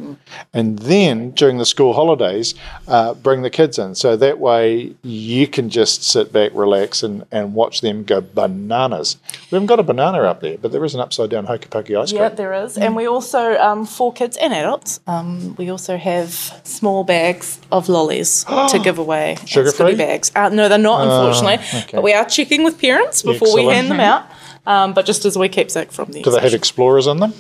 and 0.54 0.80
then 0.80 1.32
during 1.32 1.58
the 1.58 1.66
school 1.66 1.94
holidays, 1.94 2.54
uh, 2.88 3.14
bring 3.16 3.42
the 3.42 3.50
kids 3.50 3.78
in. 3.80 3.96
So 3.96 4.16
that 4.16 4.40
way 4.40 4.96
you 5.02 5.48
can 5.48 5.70
just 5.70 6.04
sit 6.04 6.32
back, 6.32 6.52
relax, 6.54 7.04
and, 7.04 7.26
and 7.32 7.54
watch 7.54 7.82
them 7.82 8.04
go 8.04 8.22
bananas. 8.22 9.18
We 9.52 9.56
haven't 9.56 9.68
got 9.68 9.80
a 9.80 9.84
banana 9.84 10.20
up 10.24 10.42
there, 10.42 10.58
but 10.58 10.72
there 10.72 10.84
is 10.86 10.94
an 10.94 11.02
upside 11.02 11.30
down 11.30 11.46
hokey 11.46 11.68
pokey 11.68 11.96
ice 11.96 12.12
cream. 12.12 12.22
Yeah, 12.22 12.30
there 12.30 12.54
is. 12.54 12.78
And 12.78 12.96
we 12.96 13.08
also, 13.08 13.58
um, 13.58 13.86
for 13.86 14.14
kids 14.14 14.38
and 14.38 14.54
adults, 14.54 15.00
um, 15.08 15.56
we 15.56 15.70
also 15.70 15.98
have 15.98 16.32
small 16.64 17.04
bags 17.04 17.60
of 17.72 17.90
lollies 17.90 18.44
to 18.70 18.80
give 18.84 18.98
away. 18.98 19.38
Sugar-free? 19.46 19.96
bags. 19.96 20.32
Uh, 20.36 20.50
no, 20.50 20.70
they're 20.70 20.78
not, 20.78 21.02
unfortunately. 21.02 21.80
okay. 21.82 21.98
But 21.98 22.04
we 22.04 22.14
are 22.14 22.26
checking 22.26 22.64
with 22.64 22.80
parents 22.80 23.24
before 23.24 23.54
we 23.56 23.66
hand 23.66 23.90
them 23.90 24.00
out. 24.00 24.26
Um, 24.68 24.94
but 24.94 25.06
just 25.06 25.26
as 25.26 25.38
we 25.38 25.48
keepsake 25.48 25.92
from 25.92 26.12
the 26.12 26.22
Do 26.22 26.30
they 26.30 26.42
have 26.42 26.54
explorers 26.54 27.08
in 27.08 27.18
them? 27.18 27.34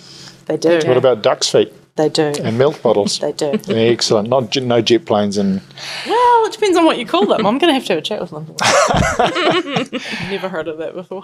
They 0.46 0.56
do. 0.58 0.80
What 0.86 0.96
about 0.98 1.22
duck's 1.22 1.52
feet 1.52 1.74
They 1.98 2.10
do. 2.10 2.32
and 2.44 2.58
milk 2.58 2.82
bottles? 2.84 3.20
They 3.20 3.32
do. 3.32 3.60
Excellent. 3.70 4.30
Not 4.30 4.56
no 4.56 4.82
jet 4.82 5.06
planes 5.06 5.36
and 5.38 5.62
Well, 6.06 6.46
it 6.46 6.54
depends 6.54 6.78
on 6.78 6.86
what 6.86 6.98
you 7.00 7.06
call 7.08 7.26
them. 7.26 7.46
I'm 7.46 7.58
going 7.58 7.70
to 7.70 7.74
have 7.74 7.86
to 7.86 7.94
have 7.94 7.98
a 7.98 8.02
chat 8.02 8.22
with 8.22 8.30
them. 8.30 8.46
Never 10.30 10.48
heard 10.48 10.68
of 10.68 10.78
that 10.78 10.94
before. 10.94 11.24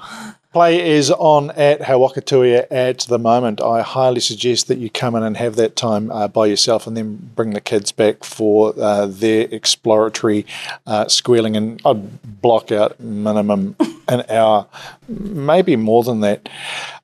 Play 0.51 0.89
is 0.95 1.11
on 1.11 1.51
at 1.51 1.85
He 1.85 1.93
Waka 1.93 2.21
Tuia 2.21 2.65
at 2.71 2.99
the 3.01 3.19
moment. 3.19 3.61
I 3.61 3.81
highly 3.83 4.19
suggest 4.19 4.67
that 4.67 4.79
you 4.79 4.89
come 4.89 5.15
in 5.15 5.23
and 5.23 5.37
have 5.37 5.55
that 5.57 5.75
time 5.75 6.11
uh, 6.11 6.27
by 6.27 6.47
yourself 6.47 6.87
and 6.87 6.97
then 6.97 7.31
bring 7.35 7.51
the 7.51 7.61
kids 7.61 7.91
back 7.91 8.23
for 8.23 8.73
uh, 8.79 9.05
their 9.05 9.47
exploratory 9.51 10.45
uh, 10.87 11.07
squealing. 11.07 11.55
And 11.55 11.81
I'd 11.85 12.41
block 12.41 12.71
out 12.71 12.99
minimum 12.99 13.75
an 14.07 14.23
hour, 14.29 14.67
maybe 15.07 15.75
more 15.75 16.03
than 16.03 16.21
that. 16.21 16.49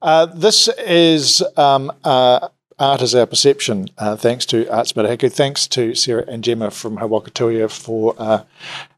Uh, 0.02 0.26
this 0.26 0.68
is. 0.80 1.44
Um, 1.56 1.92
uh, 2.04 2.50
Art 2.80 3.02
is 3.02 3.14
our 3.14 3.26
perception. 3.26 3.90
Uh, 3.98 4.16
thanks 4.16 4.46
to 4.48 4.66
Arts 4.70 4.94
Murihiku. 4.94 5.32
Thanks 5.32 5.68
to 5.68 5.94
Sarah 5.94 6.24
and 6.30 6.44
Gemma 6.44 6.72
from 6.72 6.98
He 6.98 7.04
Waka 7.04 7.30
Tuia 7.30 7.70
for 7.70 8.16
uh, 8.18 8.44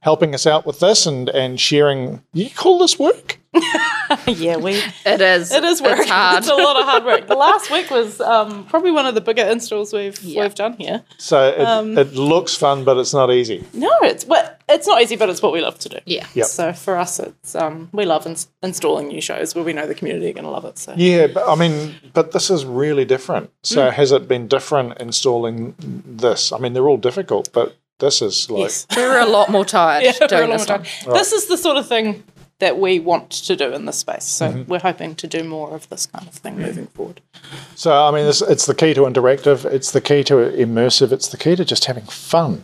helping 0.01 0.35
us 0.35 0.45
out 0.45 0.67
with 0.67 0.79
this 0.79 1.07
and, 1.07 1.29
and 1.29 1.59
sharing. 1.59 2.21
You 2.31 2.51
call 2.51 2.77
this 2.77 2.99
work? 2.99 3.40
yeah, 4.27 4.55
we. 4.57 4.81
it 5.05 5.21
is. 5.21 5.51
It 5.51 5.63
is 5.63 5.81
work. 5.81 5.99
It's 5.99 6.09
hard. 6.09 6.37
It's 6.39 6.49
a 6.49 6.55
lot 6.55 6.77
of 6.77 6.85
hard 6.85 7.03
work. 7.03 7.27
The 7.27 7.35
last 7.47 7.69
week 7.69 7.89
was 7.91 8.21
um, 8.21 8.65
probably 8.65 8.91
one 8.91 9.05
of 9.05 9.13
the 9.15 9.21
bigger 9.21 9.43
installs 9.43 9.91
we've 9.93 10.23
we've 10.23 10.55
done 10.55 10.73
here. 10.73 11.03
So 11.17 11.49
it, 11.49 11.59
Um, 11.59 11.97
it 11.97 12.13
looks 12.13 12.55
fun, 12.55 12.83
but 12.85 12.97
it's 12.97 13.13
not 13.13 13.31
easy. 13.31 13.65
No, 13.73 13.91
it's 14.03 14.25
what 14.25 14.61
it's 14.69 14.87
not 14.87 15.01
easy, 15.01 15.17
but 15.17 15.29
it's 15.29 15.41
what 15.41 15.51
we 15.51 15.61
love 15.61 15.77
to 15.79 15.89
do. 15.89 15.97
Yeah. 16.05 16.27
Yep. 16.33 16.45
So 16.47 16.73
for 16.73 16.95
us, 16.95 17.19
it's 17.19 17.53
um, 17.55 17.89
we 17.91 18.05
love 18.05 18.25
ins- 18.25 18.47
installing 18.63 19.09
new 19.09 19.21
shows 19.21 19.53
where 19.53 19.63
we 19.65 19.73
know 19.73 19.85
the 19.85 19.95
community 19.95 20.29
are 20.29 20.33
going 20.33 20.45
to 20.45 20.49
love 20.51 20.65
it. 20.65 20.77
So 20.77 20.93
Yeah, 20.95 21.27
but 21.27 21.47
I 21.47 21.55
mean, 21.55 21.95
but 22.13 22.31
this 22.31 22.49
is 22.49 22.63
really 22.65 23.05
different. 23.05 23.49
So 23.63 23.89
Hmm. 23.89 23.95
has 23.95 24.11
it 24.13 24.27
been 24.27 24.47
different 24.47 24.97
installing 25.01 25.75
this? 26.05 26.51
I 26.53 26.57
mean, 26.57 26.73
they're 26.73 26.87
all 26.87 26.97
difficult, 26.97 27.49
but 27.51 27.75
this 27.99 28.21
is 28.21 28.49
like 28.49 28.61
yes, 28.61 28.87
We 28.95 29.03
were 29.03 29.19
a 29.19 29.25
lot 29.27 29.49
more 29.49 29.63
tired 29.65 30.03
yeah, 30.05 30.11
for 30.13 30.23
a 30.23 30.27
doing 30.27 30.49
long 30.49 30.57
this 30.57 30.65
time. 30.65 30.83
one. 31.05 31.17
This 31.17 31.31
is 31.33 31.45
the 31.47 31.57
sort 31.57 31.77
of 31.77 31.87
thing 31.87 32.23
that 32.61 32.79
we 32.79 32.99
want 32.99 33.29
to 33.31 33.55
do 33.55 33.73
in 33.73 33.85
this 33.85 33.97
space. 33.97 34.23
So 34.23 34.47
Mm-hmm. 34.47 34.71
we're 34.71 34.79
hoping 34.79 35.15
to 35.15 35.27
do 35.27 35.43
more 35.43 35.75
of 35.75 35.87
this 35.89 36.05
kind 36.05 36.27
of 36.27 36.33
thing 36.33 36.57
moving 36.57 36.87
forward. 36.87 37.19
so. 37.75 37.91
I 37.91 38.11
mean, 38.11 38.25
this, 38.25 38.41
it's 38.41 38.65
the 38.65 38.73
key 38.75 38.93
to 38.93 39.01
interactive. 39.01 39.65
It's 39.65 39.91
the 39.91 40.01
key 40.01 40.23
to 40.25 40.35
immersive. 40.35 41.11
It's 41.11 41.27
the 41.27 41.37
key 41.37 41.55
to 41.55 41.65
just 41.65 41.85
having 41.85 42.05
fun, 42.05 42.63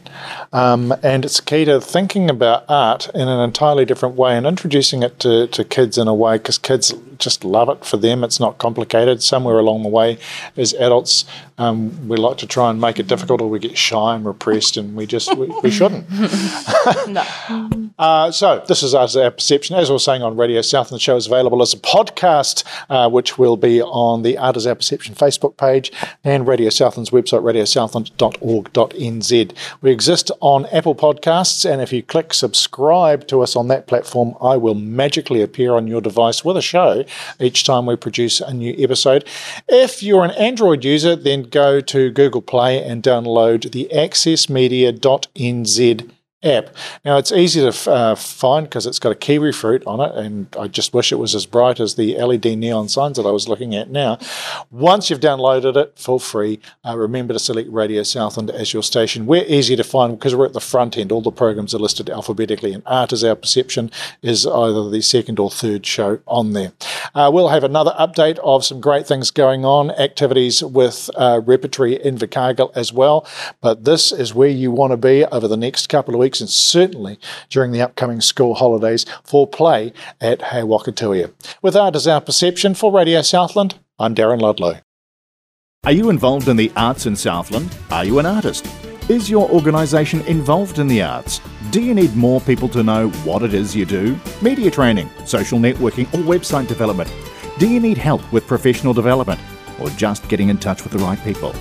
um, 0.54 0.94
and 1.04 1.26
it's 1.26 1.38
the 1.38 1.46
key 1.46 1.66
to 1.66 1.82
thinking 1.82 2.30
about 2.30 2.64
art 2.70 3.10
in 3.14 3.28
an 3.28 3.40
entirely 3.42 3.86
different 3.86 4.16
way 4.16 4.38
and 4.38 4.46
introducing 4.46 5.04
it 5.04 5.20
to, 5.20 5.48
to 5.48 5.64
kids 5.64 5.98
in 5.98 6.08
a 6.08 6.14
way 6.16 6.38
because 6.38 6.58
kids 6.58 6.94
just 7.18 7.44
love 7.44 7.70
it. 7.70 7.84
For 7.86 7.98
them, 7.98 8.24
it's 8.24 8.40
not 8.40 8.58
complicated. 8.60 9.22
Somewhere 9.24 9.58
along 9.60 9.84
the 9.84 9.90
way, 9.90 10.18
as 10.56 10.74
adults, 10.76 11.26
um, 11.58 12.08
we 12.08 12.17
like 12.17 12.38
to 12.38 12.48
try 12.48 12.70
and 12.70 12.80
make 12.80 13.00
it 13.00 13.08
difficult, 13.08 13.41
or 13.41 13.50
we 13.50 13.60
get 13.60 13.78
shy 13.78 14.15
and 14.15 14.26
repressed, 14.26 14.78
and 14.78 14.96
we 14.96 15.06
just 15.06 15.36
we, 15.36 15.48
we 15.63 15.72
shouldn't. 15.72 16.06
No, 17.08 17.24
Uh, 17.98 18.32
so 18.32 18.63
this 18.67 18.84
is 18.84 18.93
us, 18.93 19.15
our 19.15 19.32
perception. 19.32 19.76
As 19.76 19.89
I 19.89 19.93
was 19.93 20.04
saying 20.04 20.22
on 20.22 20.38
Radio 20.38 20.62
South, 20.62 20.91
and 20.91 20.96
the 20.96 21.00
show 21.00 21.15
is 21.15 21.26
available 21.26 21.62
as 21.62 21.74
a 21.74 21.78
podcast, 21.78 22.63
uh, 22.89 23.10
which 23.10 23.38
will 23.38 23.58
be 23.58 23.82
on 23.82 24.24
the 24.24 24.38
Art 24.38 24.58
is 24.58 24.67
Our 24.67 24.76
Perception 24.76 25.15
Facebook 25.15 25.58
page 25.58 25.91
and 26.24 26.48
Radio 26.48 26.70
Southland's 26.70 27.10
website, 27.10 27.41
radiosouthland.org.nz. 27.41 29.54
We 29.82 29.91
exist 29.91 30.32
on 30.41 30.65
Apple 30.67 30.96
Podcasts, 30.96 31.70
and 31.70 31.82
if 31.82 31.91
you 31.91 32.04
click 32.04 32.34
subscribe 32.34 33.28
to 33.28 33.41
us 33.41 33.56
on 33.56 33.67
that 33.70 33.88
platform, 33.88 34.36
I 34.41 34.58
will 34.58 34.76
magically 34.76 35.41
appear 35.41 35.74
on 35.74 35.88
your 35.88 36.02
device 36.02 36.46
with 36.46 36.58
a 36.58 36.62
show 36.62 37.04
each 37.39 37.63
time 37.63 37.86
we 37.86 37.96
produce 37.96 38.41
a 38.41 38.54
new 38.54 38.76
episode. 38.78 39.26
If 39.67 40.04
you're 40.04 40.26
an 40.26 40.32
Android 40.32 40.84
user, 40.84 41.15
then 41.15 41.47
go 41.52 41.82
to 41.82 42.10
Google 42.12 42.42
Play 42.42 42.82
and 42.84 43.04
download 43.04 43.72
the 43.72 43.88
accessmedia.nz 43.94 46.10
app. 46.48 46.76
Now 47.06 47.18
it's 47.18 47.32
easy 47.32 47.70
to 47.70 47.92
uh, 47.92 48.16
find 48.16 48.66
because 48.66 48.86
it's 48.86 49.00
got 49.00 49.12
a 49.12 49.16
kiwi 49.16 49.52
fruit 49.52 49.84
on 49.86 50.00
it, 50.00 50.16
and 50.16 50.48
I 50.60 50.68
just 50.68 50.94
wish 50.94 51.12
it 51.12 51.18
was 51.18 51.36
as 51.36 51.46
bright 51.46 51.80
as 51.80 51.96
the 51.96 52.18
LED 52.18 52.46
neon 52.58 52.90
signs 52.90 53.18
that 53.18 53.26
I 53.26 53.32
was 53.32 53.48
looking 53.48 53.76
at 53.76 53.90
now. 53.90 54.18
Once 54.72 55.10
you've 55.10 55.20
downloaded 55.20 55.76
it 55.76 55.94
for 55.98 56.20
free, 56.20 56.60
uh, 56.86 56.98
remember 56.98 57.34
to 57.34 57.40
select 57.40 57.70
Radio 57.72 58.04
Southland 58.04 58.50
as 58.50 58.74
your 58.74 58.84
station. 58.84 59.26
We're 59.26 59.46
easy 59.46 59.76
to 59.76 59.84
find 59.84 60.18
because 60.18 60.36
we're 60.36 60.46
at 60.46 60.54
the 60.54 60.60
front 60.60 60.98
end. 60.98 61.12
All 61.12 61.22
the 61.22 61.32
programs 61.32 61.76
are 61.76 61.80
listed 61.80 62.10
alphabetically, 62.10 62.74
and 62.74 62.84
Art 62.86 63.14
is 63.14 63.24
Our 63.24 63.36
Perception 63.36 63.92
is 64.22 64.46
either 64.46 64.90
the 64.90 65.02
second 65.02 65.40
or 65.40 65.50
third 65.52 65.86
show 65.86 66.20
on 66.28 66.54
there. 66.54 66.74
Uh, 67.14 67.30
we'll 67.34 67.50
have 67.50 67.64
another 67.64 67.94
update 68.00 68.40
of 68.40 68.66
some 68.66 68.82
great 68.82 69.08
things 69.08 69.32
going 69.32 69.66
on, 69.66 69.92
activities 69.92 70.64
with 70.64 71.10
uh, 71.16 71.42
repertory 71.46 71.98
Invercargill 71.98 72.72
as 72.76 72.94
well. 72.94 73.28
But 73.62 73.86
this 73.86 74.12
is 74.12 74.34
where 74.34 74.50
you 74.50 74.72
want 74.72 74.92
to 74.92 74.98
be 74.98 75.26
over 75.26 75.48
the 75.48 75.58
next 75.58 75.88
couple 75.88 76.14
of 76.14 76.20
weeks, 76.20 76.37
and 76.41 76.50
certainly 76.50 77.19
during 77.50 77.71
the 77.71 77.82
upcoming 77.82 78.21
school 78.21 78.56
holidays 78.56 79.06
for 79.23 79.47
play 79.47 79.93
at 80.21 80.52
He 80.52 80.63
Waka 80.63 80.91
Tuia. 80.91 81.32
With 81.62 81.76
Art 81.76 81.95
is 81.95 82.08
Our 82.08 82.21
Perception 82.21 82.73
for 82.73 82.91
Radio 82.91 83.21
Southland, 83.21 83.80
I'm 84.00 84.13
Darren 84.13 84.41
Ludlow. 84.41 84.80
Are 85.86 85.91
you 85.91 86.10
involved 86.10 86.47
in 86.47 86.58
the 86.58 86.71
arts 86.76 87.06
in 87.06 87.15
Southland? 87.15 87.76
Are 87.91 88.04
you 88.04 88.19
an 88.19 88.26
artist? 88.26 88.67
Is 89.10 89.30
your 89.30 89.50
organisation 89.50 90.19
involved 90.23 90.80
in 90.80 90.88
the 90.88 91.02
arts? 91.02 91.39
Do 91.71 91.82
you 91.82 91.93
need 91.93 92.13
more 92.15 92.41
people 92.41 92.67
to 92.69 92.84
know 92.84 93.10
what 93.23 93.41
it 93.41 93.54
is 93.54 93.73
you 93.73 93.86
do? 93.86 94.19
Media 94.41 94.69
training, 94.69 95.10
social 95.26 95.60
networking, 95.60 96.06
or 96.13 96.17
website 96.17 96.67
development? 96.67 97.10
Do 97.58 97.69
you 97.69 97.80
need 97.80 97.97
help 97.97 98.21
with 98.34 98.45
professional 98.47 98.93
development? 98.93 99.39
Or 99.80 99.89
just 99.91 100.28
getting 100.28 100.50
in 100.50 100.58
touch 100.58 100.84
with 100.84 100.91
the 100.91 101.00
right 101.00 101.23
people? 101.23 101.54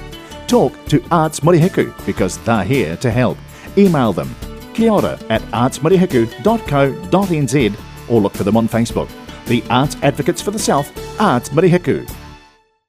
Talk 0.49 0.73
to 0.87 1.05
Arts 1.13 1.41
Murihiku 1.41 2.05
because 2.05 2.39
they're 2.39 2.65
here 2.65 2.97
to 2.97 3.11
help. 3.11 3.39
Email 3.79 4.13
them 4.13 4.35
kia 4.77 4.93
ora 4.93 5.19
at 5.31 5.41
artsmurihiku.co.nz 5.53 8.11
or 8.11 8.21
look 8.21 8.35
for 8.35 8.45
them 8.45 8.57
on 8.57 8.69
Facebook. 8.69 9.09
The 9.47 9.65
Arts 9.71 9.97
Advocates 10.03 10.43
for 10.43 10.51
the 10.51 10.59
South, 10.59 10.91
Arts 11.21 11.51
Murihiku. 11.51 12.11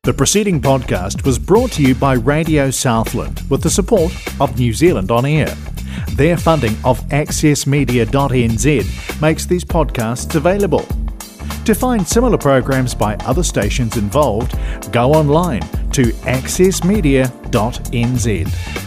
The 0.04 0.14
preceding 0.14 0.62
podcast 0.62 1.26
was 1.26 1.40
brought 1.40 1.72
to 1.74 1.84
you 1.84 1.94
by 1.96 2.14
Radio 2.14 2.72
Southland 2.72 3.42
with 3.50 3.62
the 3.62 3.70
support 3.70 4.14
of 4.40 4.58
New 4.58 4.72
Zealand 4.74 5.12
On 5.12 5.26
Air. 5.26 5.54
Their 6.14 6.38
funding 6.38 6.78
of 6.86 7.02
accessmedia.nz 7.10 9.22
makes 9.22 9.46
these 9.46 9.66
podcasts 9.66 10.36
available. 10.36 10.86
To 11.66 11.76
find 11.76 12.08
similar 12.08 12.38
programs 12.38 12.96
by 12.96 13.16
other 13.26 13.44
stations 13.44 13.98
involved, 13.98 14.58
go 14.92 15.12
online 15.12 15.62
to 15.92 16.14
accessmedia.nz. 16.24 18.87